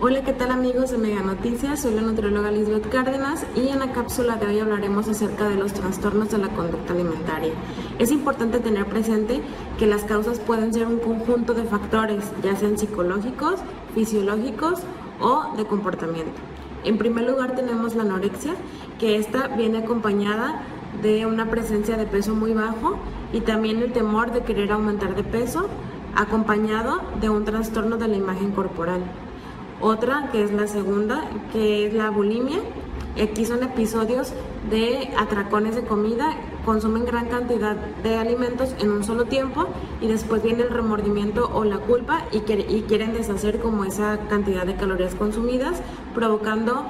[0.00, 1.78] Hola, ¿qué tal amigos de Mega Noticias?
[1.78, 5.72] Soy la nutrióloga Lisbeth Cárdenas y en la cápsula de hoy hablaremos acerca de los
[5.72, 7.52] trastornos de la conducta alimentaria.
[8.00, 9.40] Es importante tener presente
[9.78, 13.60] que las causas pueden ser un conjunto de factores, ya sean psicológicos,
[13.94, 14.80] fisiológicos
[15.20, 16.49] o de comportamiento.
[16.84, 18.54] En primer lugar tenemos la anorexia,
[18.98, 20.62] que esta viene acompañada
[21.02, 22.98] de una presencia de peso muy bajo
[23.32, 25.68] y también el temor de querer aumentar de peso,
[26.16, 29.02] acompañado de un trastorno de la imagen corporal.
[29.80, 32.58] Otra, que es la segunda, que es la bulimia.
[33.20, 34.32] Aquí son episodios
[34.70, 36.34] de atracones de comida
[36.70, 39.66] consumen gran cantidad de alimentos en un solo tiempo
[40.00, 44.76] y después viene el remordimiento o la culpa y, quieren deshacer como esa cantidad de
[44.76, 45.82] calorías consumidas,
[46.14, 46.84] provocando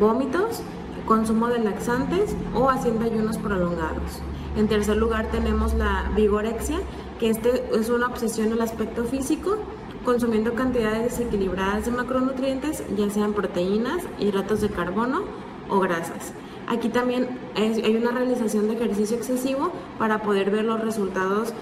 [0.00, 0.62] vómitos,
[1.06, 4.20] consumo de laxantes o haciendo ayunos prolongados.
[4.56, 6.80] En tercer lugar tenemos la vigorexia,
[7.20, 9.58] que este es una obsesión el aspecto físico,
[10.04, 15.22] consumiendo cantidades desequilibradas de macronutrientes, ya sean proteínas, hidratos de carbono
[15.68, 16.32] o grasas.
[16.70, 21.52] Aquí también hay una realización de ejercicio excesivo para poder ver los resultados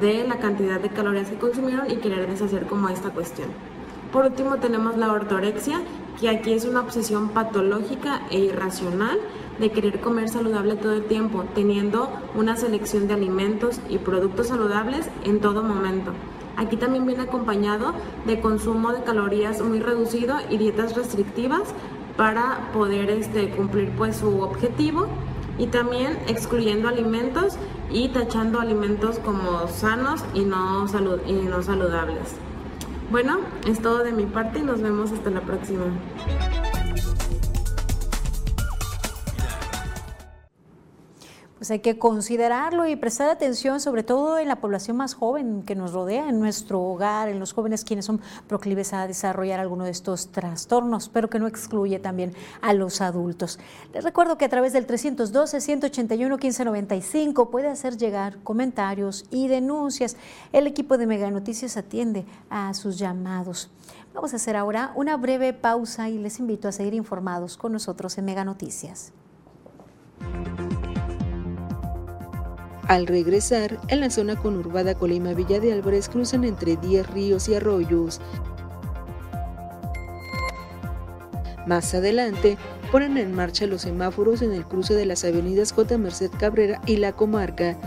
[0.00, 3.48] de la cantidad de calorías que consumieron y querer deshacer como esta cuestión.
[4.12, 5.80] Por último tenemos la ortorexia,
[6.20, 9.18] que aquí es una obsesión patológica e irracional
[9.58, 15.08] de querer comer saludable todo el tiempo, teniendo una selección de alimentos y productos saludables
[15.24, 16.12] en todo momento.
[16.56, 17.94] Aquí también viene acompañado
[18.26, 21.62] de consumo de calorías muy reducido y dietas restrictivas
[22.16, 25.08] para poder este, cumplir pues su objetivo
[25.58, 27.56] y también excluyendo alimentos
[27.90, 32.36] y tachando alimentos como sanos y no, salud y no saludables.
[33.10, 35.84] Bueno, es todo de mi parte y nos vemos hasta la próxima.
[41.62, 45.76] Pues hay que considerarlo y prestar atención, sobre todo en la población más joven que
[45.76, 49.92] nos rodea, en nuestro hogar, en los jóvenes quienes son proclives a desarrollar alguno de
[49.92, 53.60] estos trastornos, pero que no excluye también a los adultos.
[53.94, 60.16] Les recuerdo que a través del 312-181-1595 puede hacer llegar comentarios y denuncias.
[60.52, 63.70] El equipo de Mega Noticias atiende a sus llamados.
[64.14, 68.18] Vamos a hacer ahora una breve pausa y les invito a seguir informados con nosotros
[68.18, 69.12] en Mega Noticias.
[72.88, 77.54] Al regresar, en la zona conurbada Colima Villa de Álvarez cruzan entre 10 ríos y
[77.54, 78.20] arroyos.
[81.66, 82.58] Más adelante,
[82.90, 85.96] ponen en marcha los semáforos en el cruce de las avenidas J.
[85.96, 87.78] Merced Cabrera y La Comarca,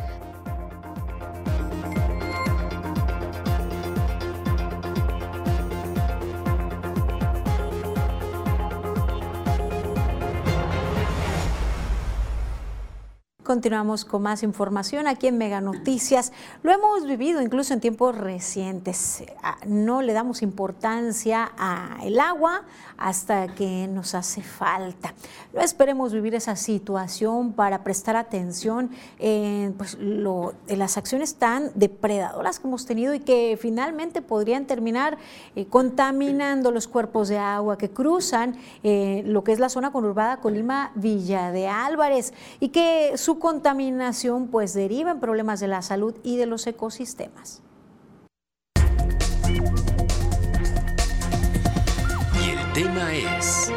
[13.55, 16.33] Continuamos con más información aquí en Mega Noticias.
[16.61, 19.23] Lo hemos vivido incluso en tiempos recientes.
[19.41, 22.63] Ah, no le damos importancia al agua
[22.97, 25.13] hasta que nos hace falta.
[25.53, 29.97] No esperemos vivir esa situación para prestar atención en, pues,
[30.67, 35.17] las acciones tan depredadoras que hemos tenido y que finalmente podrían terminar
[35.55, 40.41] eh, contaminando los cuerpos de agua que cruzan eh, lo que es la zona conurbada
[40.41, 46.15] Colima Villa de Álvarez y que su contaminación pues deriva en problemas de la salud
[46.23, 47.61] y de los ecosistemas.
[52.33, 53.71] Y el tema es...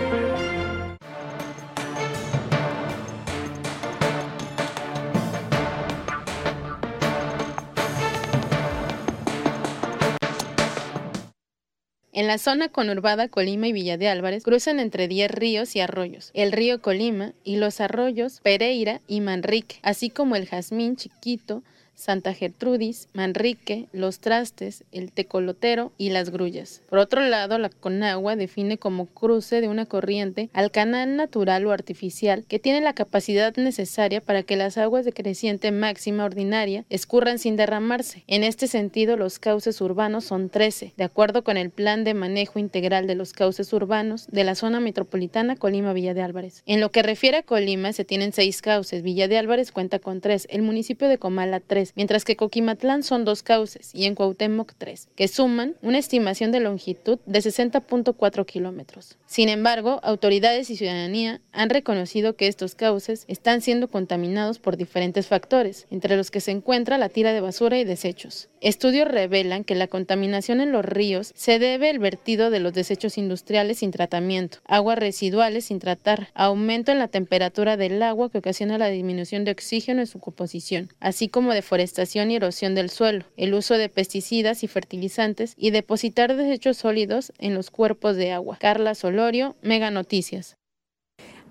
[12.18, 16.32] En la zona conurbada Colima y Villa de Álvarez cruzan entre 10 ríos y arroyos,
[16.34, 21.62] el río Colima y los arroyos Pereira y Manrique, así como el Jazmín Chiquito,
[21.98, 26.80] Santa Gertrudis, Manrique, Los Trastes, el Tecolotero y Las Grullas.
[26.88, 31.72] Por otro lado, la Conagua define como cruce de una corriente al canal natural o
[31.72, 37.40] artificial que tiene la capacidad necesaria para que las aguas de creciente máxima ordinaria escurran
[37.40, 38.22] sin derramarse.
[38.28, 42.60] En este sentido, los cauces urbanos son 13, de acuerdo con el Plan de Manejo
[42.60, 46.62] Integral de los Cauces Urbanos de la zona metropolitana Colima-Villa de Álvarez.
[46.64, 50.20] En lo que refiere a Colima, se tienen seis cauces, Villa de Álvarez cuenta con
[50.20, 51.58] tres, el municipio de Comala
[51.94, 56.60] mientras que Coquimatlán son dos cauces y en Cuauhtémoc tres, que suman una estimación de
[56.60, 59.16] longitud de 60.4 kilómetros.
[59.26, 65.26] Sin embargo, autoridades y ciudadanía han reconocido que estos cauces están siendo contaminados por diferentes
[65.26, 68.48] factores, entre los que se encuentra la tira de basura y desechos.
[68.60, 73.18] Estudios revelan que la contaminación en los ríos se debe al vertido de los desechos
[73.18, 78.78] industriales sin tratamiento, aguas residuales sin tratar, aumento en la temperatura del agua que ocasiona
[78.78, 83.54] la disminución de oxígeno en su composición, así como deforestación y erosión del suelo, el
[83.54, 88.56] uso de pesticidas y fertilizantes y depositar desechos sólidos en los cuerpos de agua.
[88.58, 90.57] Carla Solorio, Mega Noticias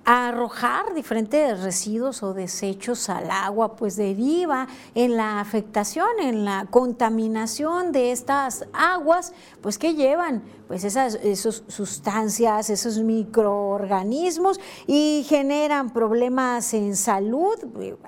[0.10, 7.91] arrojar diferentes residuos o desechos al agua, pues deriva en la afectación, en la contaminación
[7.91, 11.20] de estas aguas, pues que llevan pues esas
[11.68, 17.58] sustancias, esos microorganismos y generan problemas en salud,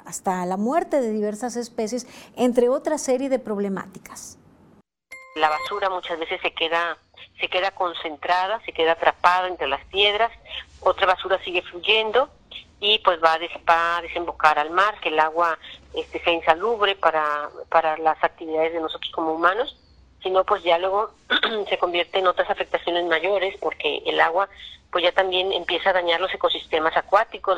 [0.06, 4.38] hasta la muerte de diversas especies, entre otra serie de problemáticas.
[5.36, 6.97] La basura muchas veces se queda
[7.39, 10.30] se queda concentrada, se queda atrapada entre las piedras,
[10.82, 12.30] otra basura sigue fluyendo
[12.80, 15.58] y pues va a, a desembocar al mar, que el agua
[15.94, 19.78] este, sea insalubre para, para las actividades de nosotros como humanos,
[20.24, 21.12] sino pues ya luego
[21.70, 24.50] se convierte en otras afectaciones mayores porque el agua
[24.92, 27.58] pues ya también empieza a dañar los ecosistemas acuáticos.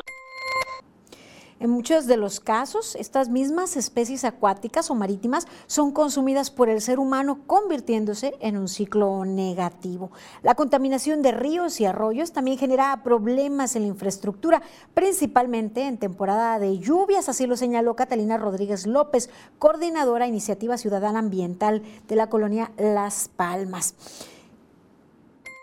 [1.62, 6.80] En muchos de los casos, estas mismas especies acuáticas o marítimas son consumidas por el
[6.80, 10.10] ser humano, convirtiéndose en un ciclo negativo.
[10.42, 14.60] La contaminación de ríos y arroyos también genera problemas en la infraestructura,
[14.92, 21.84] principalmente en temporada de lluvias, así lo señaló Catalina Rodríguez López, coordinadora Iniciativa Ciudadana Ambiental
[22.08, 23.94] de la colonia Las Palmas.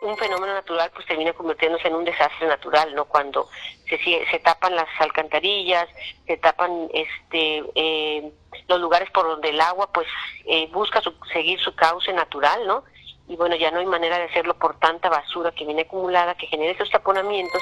[0.02, 3.06] Un fenómeno natural pues termina convirtiéndose en un desastre natural, ¿no?
[3.06, 3.50] Cuando
[3.88, 5.88] se, se tapan las alcantarillas,
[6.26, 8.32] se tapan este eh,
[8.68, 10.08] los lugares por donde el agua pues
[10.46, 11.02] eh, busca
[11.34, 12.84] seguir su cauce natural, ¿no?
[13.28, 16.48] Y bueno, ya no hay manera de hacerlo por tanta basura que viene acumulada que
[16.48, 17.62] genera esos taponamientos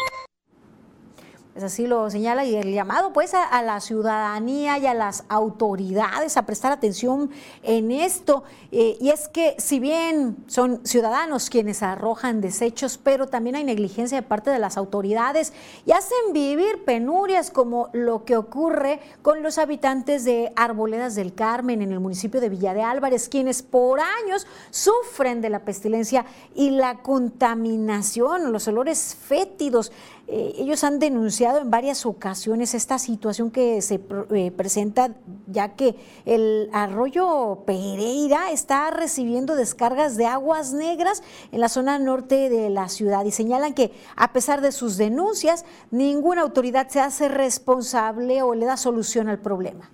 [1.64, 6.46] así lo señala, y el llamado pues a, la ciudadanía y a las autoridades a
[6.46, 7.30] prestar atención
[7.64, 8.44] en esto.
[8.72, 14.22] Eh, y es que si bien son ciudadanos quienes arrojan desechos, pero también hay negligencia
[14.22, 15.54] de parte de las autoridades
[15.86, 21.82] y hacen vivir penurias como lo que ocurre con los habitantes de Arboledas del Carmen
[21.82, 26.72] en el municipio de Villa de Álvarez, quienes por años sufren de la pestilencia y
[26.72, 29.92] la contaminación, los olores fétidos.
[30.30, 34.02] Eh, ellos han denunciado en varias ocasiones esta situación que se
[34.36, 35.16] eh, presenta
[35.46, 41.24] ya que el arroyo Pereira está recibiendo descargas de aguas negras
[41.54, 45.64] en la zona norte de la ciudad y señalan que a pesar de sus denuncias,
[45.92, 49.90] ninguna autoridad se hace responsable o le da solución al problema.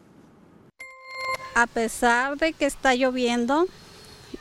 [1.54, 3.68] A pesar de que está lloviendo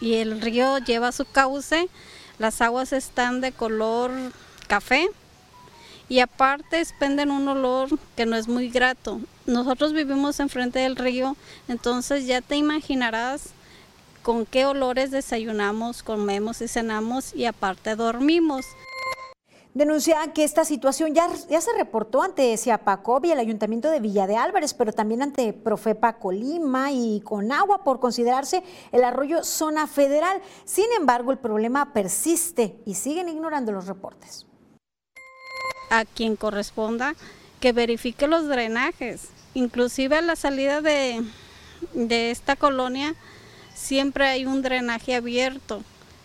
[0.01, 1.90] y el río lleva su cauce,
[2.38, 4.11] las aguas están de color
[4.68, 5.11] café
[6.09, 9.20] y aparte expenden un olor que no es muy grato.
[9.46, 11.36] Nosotros vivimos enfrente del río,
[11.68, 13.50] entonces ya te imaginarás
[14.22, 18.64] con qué olores desayunamos, comemos y cenamos y aparte dormimos.
[19.74, 24.36] Denuncia que esta situación ya, se reportó ante Ciapacop y el Ayuntamiento de Villa de
[24.36, 30.42] Álvarez, pero también ante Profepa Colima y Conagua por considerarse el arroyo zona federal.
[30.66, 34.46] Sin embargo, el problema persiste y siguen ignorando los reportes
[35.93, 37.14] a quien corresponda
[37.61, 39.28] que verifique los drenajes.
[39.53, 41.22] Inclusive a la salida de,
[41.93, 43.14] de esta colonia
[43.74, 45.82] siempre hay un drenaje abierto.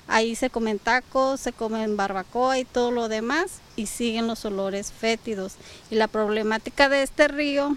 [0.07, 4.93] Ahí se comen tacos, se comen barbacoa y todo lo demás y siguen los olores
[4.93, 5.55] fétidos.
[5.91, 7.75] Y la problemática de este río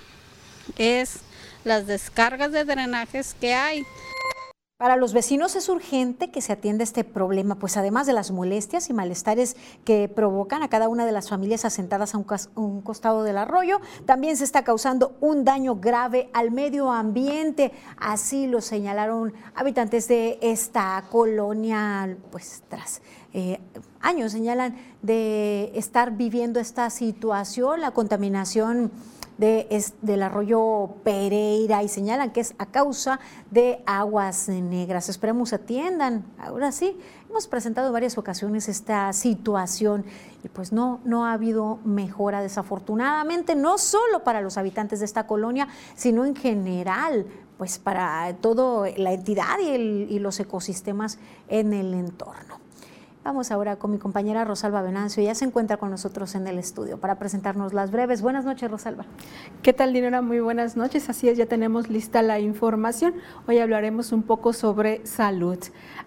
[0.79, 1.17] es
[1.65, 3.83] las descargas de drenajes que hay.
[4.81, 8.89] Para los vecinos es urgente que se atienda este problema, pues además de las molestias
[8.89, 9.55] y malestares
[9.85, 12.19] que provocan a cada una de las familias asentadas a
[12.55, 17.73] un, costado del arroyo, también se está causando un daño grave al medio ambiente.
[17.99, 23.03] Así lo señalaron habitantes de esta colonia, pues tras
[23.35, 23.61] eh,
[24.01, 28.91] años señalan de estar viviendo esta situación, la contaminación
[29.41, 33.19] del arroyo Pereira y señalan que es a causa
[33.51, 35.09] de aguas negras.
[35.09, 36.25] Esperemos atiendan.
[36.39, 36.99] Ahora sí,
[37.31, 40.05] hemos presentado en varias ocasiones esta situación
[40.45, 45.27] y pues no, no ha habido mejora desafortunadamente, no solo para los habitantes de esta
[45.27, 47.27] colonia, sino en general
[47.57, 51.19] pues para toda la entidad y los ecosistemas
[51.49, 52.60] en el entorno.
[53.23, 55.23] Vamos ahora con mi compañera Rosalba Venancio.
[55.23, 58.23] Ella se encuentra con nosotros en el estudio para presentarnos las breves.
[58.23, 59.05] Buenas noches, Rosalba.
[59.63, 60.23] ¿Qué tal, Dinora?
[60.23, 61.11] Muy buenas noches.
[61.11, 63.13] Así es, ya tenemos lista la información.
[63.47, 65.59] Hoy hablaremos un poco sobre salud.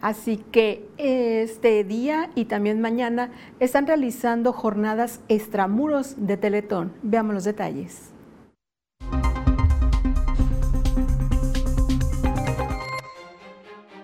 [0.02, 6.94] Así que este día y también mañana están realizando jornadas extramuros de Teletón.
[7.04, 8.10] Veamos los detalles.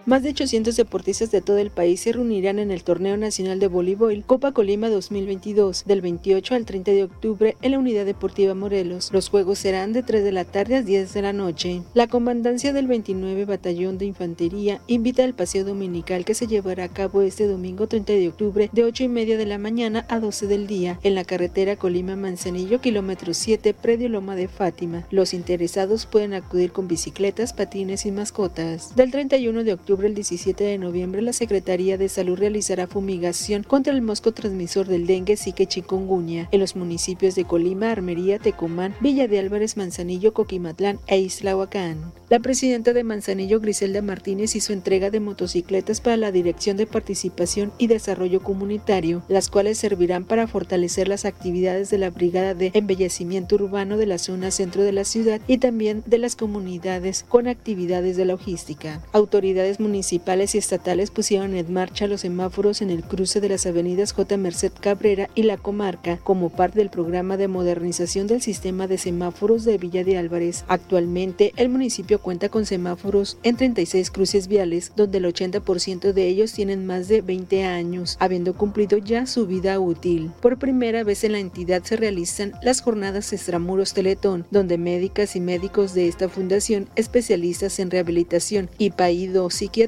[0.09, 3.67] Más de 800 deportistas de todo el país se reunirán en el Torneo Nacional de
[3.67, 9.11] Voleibol Copa Colima 2022 del 28 al 30 de octubre en la Unidad Deportiva Morelos.
[9.13, 11.83] Los juegos serán de 3 de la tarde a 10 de la noche.
[11.93, 16.89] La comandancia del 29 Batallón de Infantería invita al paseo dominical que se llevará a
[16.89, 20.47] cabo este domingo 30 de octubre de 8 y media de la mañana a 12
[20.47, 25.05] del día en la carretera Colima Manzanillo, kilómetro 7, predio Loma de Fátima.
[25.11, 28.95] Los interesados pueden acudir con bicicletas, patines y mascotas.
[28.95, 33.93] Del 31 de octubre el 17 de noviembre, la Secretaría de Salud realizará fumigación contra
[33.93, 39.27] el mosco transmisor del dengue Zika chikungunya en los municipios de Colima, Armería, Tecomán, Villa
[39.27, 42.13] de Álvarez, Manzanillo, Coquimatlán e Islahuacán.
[42.29, 47.71] La presidenta de Manzanillo, Griselda Martínez, hizo entrega de motocicletas para la Dirección de Participación
[47.77, 53.55] y Desarrollo Comunitario, las cuales servirán para fortalecer las actividades de la Brigada de Embellecimiento
[53.55, 58.15] Urbano de la zona centro de la ciudad y también de las comunidades con actividades
[58.15, 59.01] de logística.
[59.11, 64.11] Autoridades municipales y estatales pusieron en marcha los semáforos en el cruce de las avenidas
[64.11, 64.37] J.
[64.37, 69.65] Merced Cabrera y La Comarca como parte del programa de modernización del sistema de semáforos
[69.65, 70.63] de Villa de Álvarez.
[70.67, 76.53] Actualmente, el municipio cuenta con semáforos en 36 cruces viales, donde el 80% de ellos
[76.53, 80.31] tienen más de 20 años, habiendo cumplido ya su vida útil.
[80.39, 85.39] Por primera vez en la entidad se realizan las jornadas extramuros Teletón, donde médicas y
[85.39, 89.78] médicos de esta fundación, especialistas en rehabilitación y paído psíquico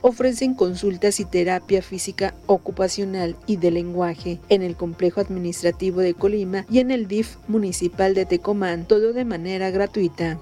[0.00, 6.64] ofrecen consultas y terapia física ocupacional y de lenguaje en el complejo administrativo de Colima
[6.70, 10.38] y en el DIF municipal de Tecomán, todo de manera gratuita.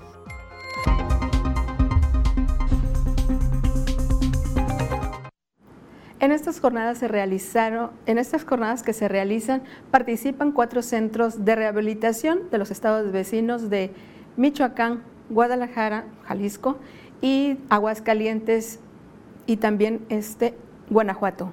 [6.21, 11.57] En estas jornadas se realizaron, en estas jornadas que se realizan, participan cuatro centros de
[11.57, 13.91] rehabilitación de los estados vecinos de
[14.37, 16.79] Michoacán, Guadalajara, Jalisco
[17.21, 18.79] y Aguascalientes
[19.47, 20.55] y también este
[20.91, 21.53] Guanajuato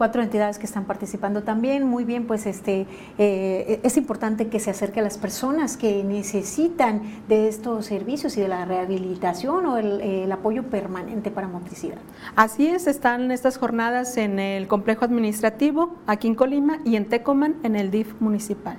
[0.00, 1.86] cuatro entidades que están participando también.
[1.86, 2.86] Muy bien, pues este
[3.18, 8.40] eh, es importante que se acerque a las personas que necesitan de estos servicios y
[8.40, 11.98] de la rehabilitación o el, apoyo permanente para motricidad.
[12.34, 17.56] Así es, están estas jornadas en el complejo administrativo aquí en Colima y en Tecoman
[17.62, 18.78] en el DIF municipal.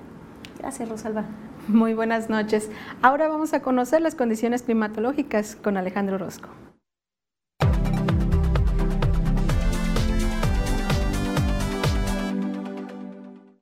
[0.58, 1.26] Gracias, Rosalba.
[1.68, 2.72] Muy buenas noches.
[3.04, 6.50] Ahora vamos a conocer las condiciones climatológicas con Alejandro Rosco.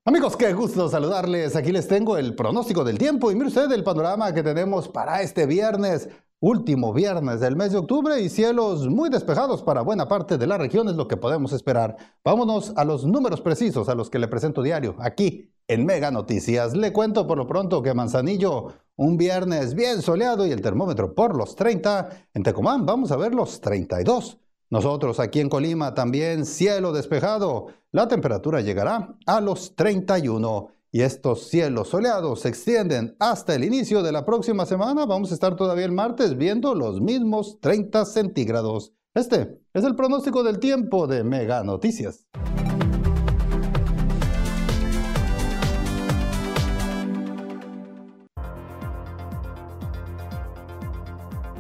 [0.10, 1.55] Amigos, qué gusto saludarles.
[1.55, 5.22] Aquí les tengo el pronóstico del tiempo y mire usted el panorama que tenemos para
[5.22, 10.39] este viernes, último viernes del mes de octubre y cielos muy despejados para buena parte
[10.39, 11.95] de la región es lo que podemos esperar.
[12.26, 16.76] Vámonos a los números precisos a los que le presento diario aquí en Mega Noticias.
[16.76, 21.36] Le cuento por lo pronto que Manzanillo, un viernes bien soleado y el termómetro por
[21.36, 22.10] los 30.
[22.34, 24.39] En Tecomán vamos a ver los 32.
[24.70, 27.67] Nosotros aquí en Colima también cielo despejado.
[27.91, 34.03] La temperatura llegará a los 31 y estos cielos soleados se extienden hasta el inicio
[34.03, 35.05] de la próxima semana.
[35.05, 38.93] Vamos a estar todavía el martes viendo los mismos 30 centígrados.
[39.15, 42.28] Este es el pronóstico del tiempo de Mega Noticias.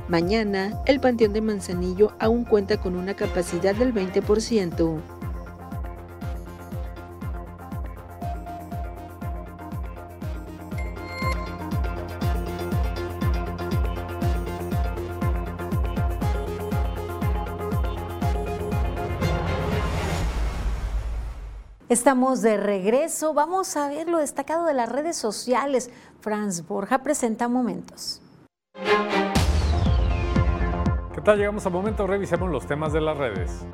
[0.09, 4.99] Mañana, el Panteón de Manzanillo aún cuenta con una capacidad del 20%.
[21.87, 23.35] Estamos de regreso.
[23.35, 25.91] Vamos a ver lo destacado de las redes sociales.
[26.19, 28.23] Franz Borja presenta momentos.
[31.23, 31.35] ¿Qué?
[31.35, 33.65] Llegamos al momento, revisemos los temas de las redes.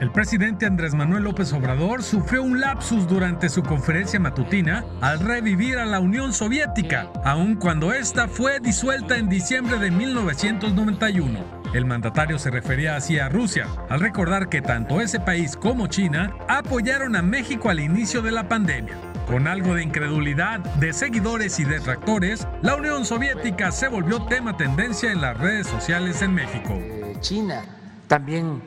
[0.00, 5.76] El presidente Andrés Manuel López Obrador sufrió un lapsus durante su conferencia matutina al revivir
[5.78, 11.58] a la Unión Soviética, aun cuando esta fue disuelta en diciembre de 1991.
[11.74, 16.32] El mandatario se refería así a Rusia, al recordar que tanto ese país como China
[16.48, 18.94] apoyaron a México al inicio de la pandemia.
[19.28, 25.12] Con algo de incredulidad de seguidores y detractores, la Unión Soviética se volvió tema tendencia
[25.12, 26.72] en las redes sociales en México.
[26.72, 27.62] Eh, China
[28.06, 28.62] también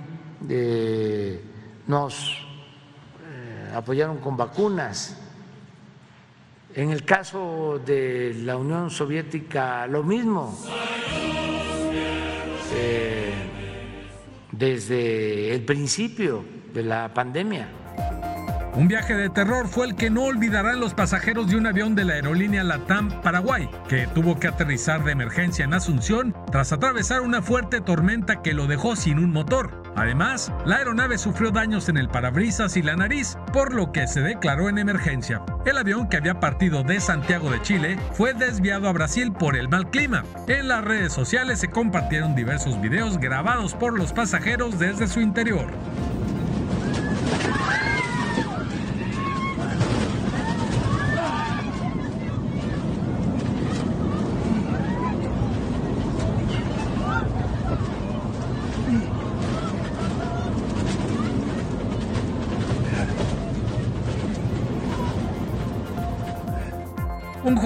[0.48, 1.44] eh,
[1.88, 2.46] nos
[3.26, 5.20] eh, apoyaron con vacunas.
[6.76, 10.56] En el caso de la Unión Soviética, lo mismo.
[14.52, 17.68] desde el principio de la pandemia.
[18.74, 22.06] Un viaje de terror fue el que no olvidarán los pasajeros de un avión de
[22.06, 27.42] la aerolínea Latam Paraguay, que tuvo que aterrizar de emergencia en Asunción tras atravesar una
[27.42, 29.84] fuerte tormenta que lo dejó sin un motor.
[29.98, 34.22] Además, la aeronave sufrió daños en el parabrisas y la nariz, por lo que se
[34.22, 35.42] declaró en emergencia.
[35.66, 39.68] El avión que había partido de Santiago de Chile fue desviado a Brasil por el
[39.68, 40.24] mal clima.
[40.48, 45.68] En las redes sociales se compartieron diversos videos grabados por los pasajeros desde su interior.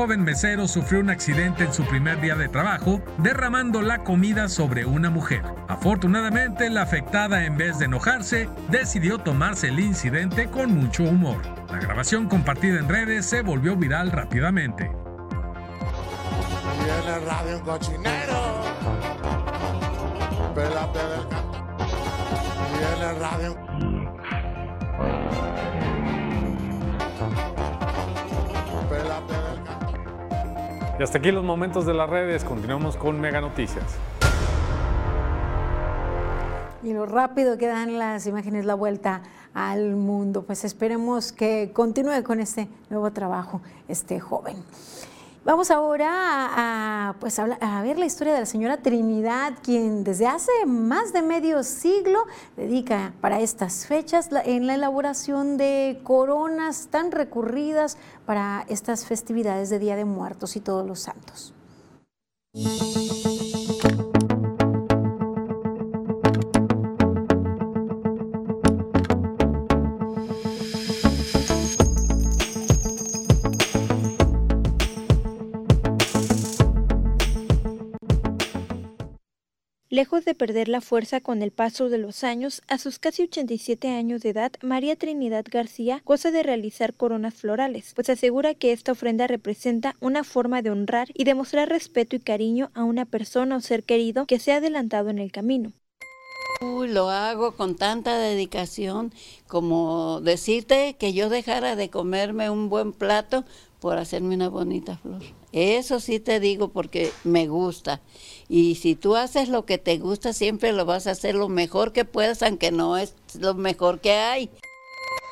[0.05, 4.85] Joven mesero sufrió un accidente en su primer día de trabajo derramando la comida sobre
[4.85, 5.41] una mujer.
[5.67, 11.41] Afortunadamente, la afectada en vez de enojarse, decidió tomarse el incidente con mucho humor.
[11.71, 14.91] La grabación compartida en redes se volvió viral rápidamente.
[30.97, 32.45] Y hasta aquí los momentos de las redes.
[32.45, 33.83] Continuamos con Mega Noticias.
[36.83, 39.21] Y lo rápido que dan las imágenes la vuelta
[39.53, 40.43] al mundo.
[40.43, 44.55] Pues esperemos que continúe con este nuevo trabajo este joven.
[45.45, 50.51] Vamos ahora a, pues, a, ver la historia de la señora Trinidad, quien desde hace
[50.65, 52.23] más de medio siglo
[52.57, 59.77] dedica para estas fechas en la elaboración de coronas tan recurridas para estas festividades de
[59.77, 61.53] Día de Muertos y Todos los Santos.
[79.95, 83.87] Lejos de perder la fuerza con el paso de los años, a sus casi 87
[83.95, 88.91] años de edad, María Trinidad García goza de realizar coronas florales, pues asegura que esta
[88.91, 93.61] ofrenda representa una forma de honrar y demostrar respeto y cariño a una persona o
[93.61, 95.71] ser querido que se ha adelantado en el camino.
[96.59, 99.13] lo hago con tanta dedicación
[99.47, 103.45] como decirte que yo dejara de comerme un buen plato
[103.85, 105.21] por hacerme una bonita flor.
[105.51, 108.01] Eso sí te digo porque me gusta.
[108.49, 111.93] Y si tú haces lo que te gusta, siempre lo vas a hacer lo mejor
[111.93, 114.49] que puedas, aunque no es lo mejor que hay.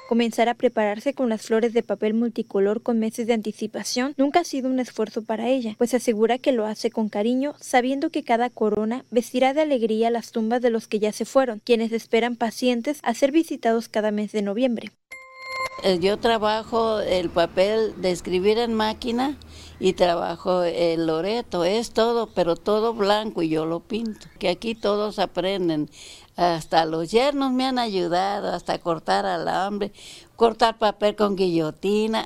[0.08, 4.44] Comenzar a prepararse con las flores de papel multicolor con meses de anticipación nunca ha
[4.44, 8.52] sido un esfuerzo para ella, pues asegura que lo hace con cariño, sabiendo que cada
[8.52, 13.00] corona vestirá de alegría las tumbas de los que ya se fueron, quienes esperan pacientes
[13.02, 14.92] a ser visitados cada mes de noviembre.
[15.82, 19.38] Eh, yo trabajo el papel de escribir en máquina
[19.80, 24.28] y trabajo el loreto, es todo, pero todo blanco y yo lo pinto.
[24.40, 25.90] Que aquí todos aprenden,
[26.36, 29.92] hasta los yernos me han ayudado, hasta cortar alambre,
[30.36, 32.26] cortar papel con guillotina.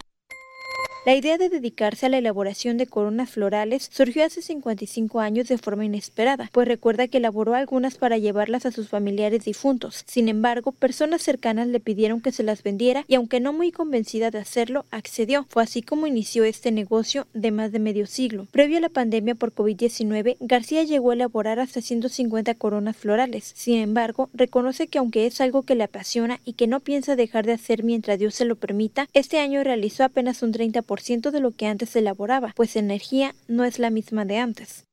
[1.07, 5.57] La idea de dedicarse a la elaboración de coronas florales surgió hace 55 años de
[5.57, 10.03] forma inesperada, pues recuerda que elaboró algunas para llevarlas a sus familiares difuntos.
[10.05, 14.31] Sin embargo, personas cercanas le pidieron que se las vendiera y aunque no muy convencida
[14.31, 15.45] de hacerlo, accedió.
[15.47, 18.45] Fue así como inició este negocio de más de medio siglo.
[18.51, 23.53] Previo a la pandemia por COVID-19, García llegó a elaborar hasta 150 coronas florales.
[23.55, 27.45] Sin embargo, reconoce que aunque es algo que le apasiona y que no piensa dejar
[27.45, 30.96] de hacer mientras Dios se lo permita, este año realizó apenas un 30%
[31.31, 34.85] de lo que antes se elaboraba, pues energía no es la misma de antes.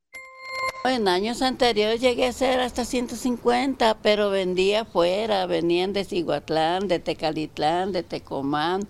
[0.84, 6.98] En años anteriores llegué a ser hasta 150, pero vendía afuera, venían de Ciguatlán, de
[6.98, 8.86] Tecalitlán, de Tecomán,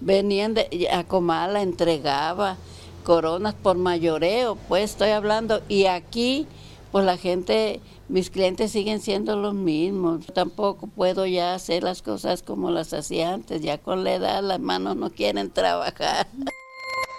[0.00, 2.56] venían de a Comala, entregaba
[3.04, 6.48] coronas por mayoreo, pues estoy hablando, y aquí
[6.90, 12.42] pues la gente, mis clientes siguen siendo los mismos, tampoco puedo ya hacer las cosas
[12.42, 16.26] como las hacía antes, ya con la edad las manos no quieren trabajar.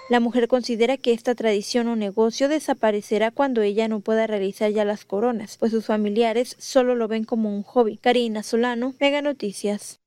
[0.08, 4.86] La mujer considera que esta tradición o negocio desaparecerá cuando ella no pueda realizar ya
[4.86, 7.98] las coronas, pues sus familiares solo lo ven como un hobby.
[7.98, 10.00] Karina Solano, Mega Noticias.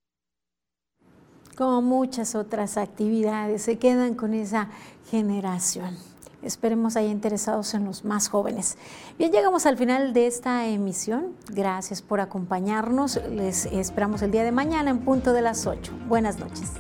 [1.55, 4.71] Como muchas otras actividades, se quedan con esa
[5.11, 5.95] generación.
[6.41, 8.77] Esperemos haya interesados en los más jóvenes.
[9.17, 11.35] Bien, llegamos al final de esta emisión.
[11.49, 13.19] Gracias por acompañarnos.
[13.29, 15.93] Les esperamos el día de mañana en punto de las 8.
[16.07, 16.71] Buenas noches.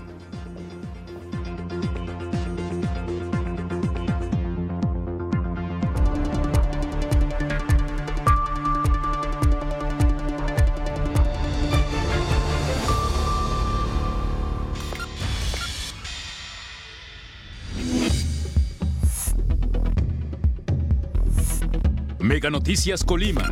[22.49, 23.43] Noticias Colima.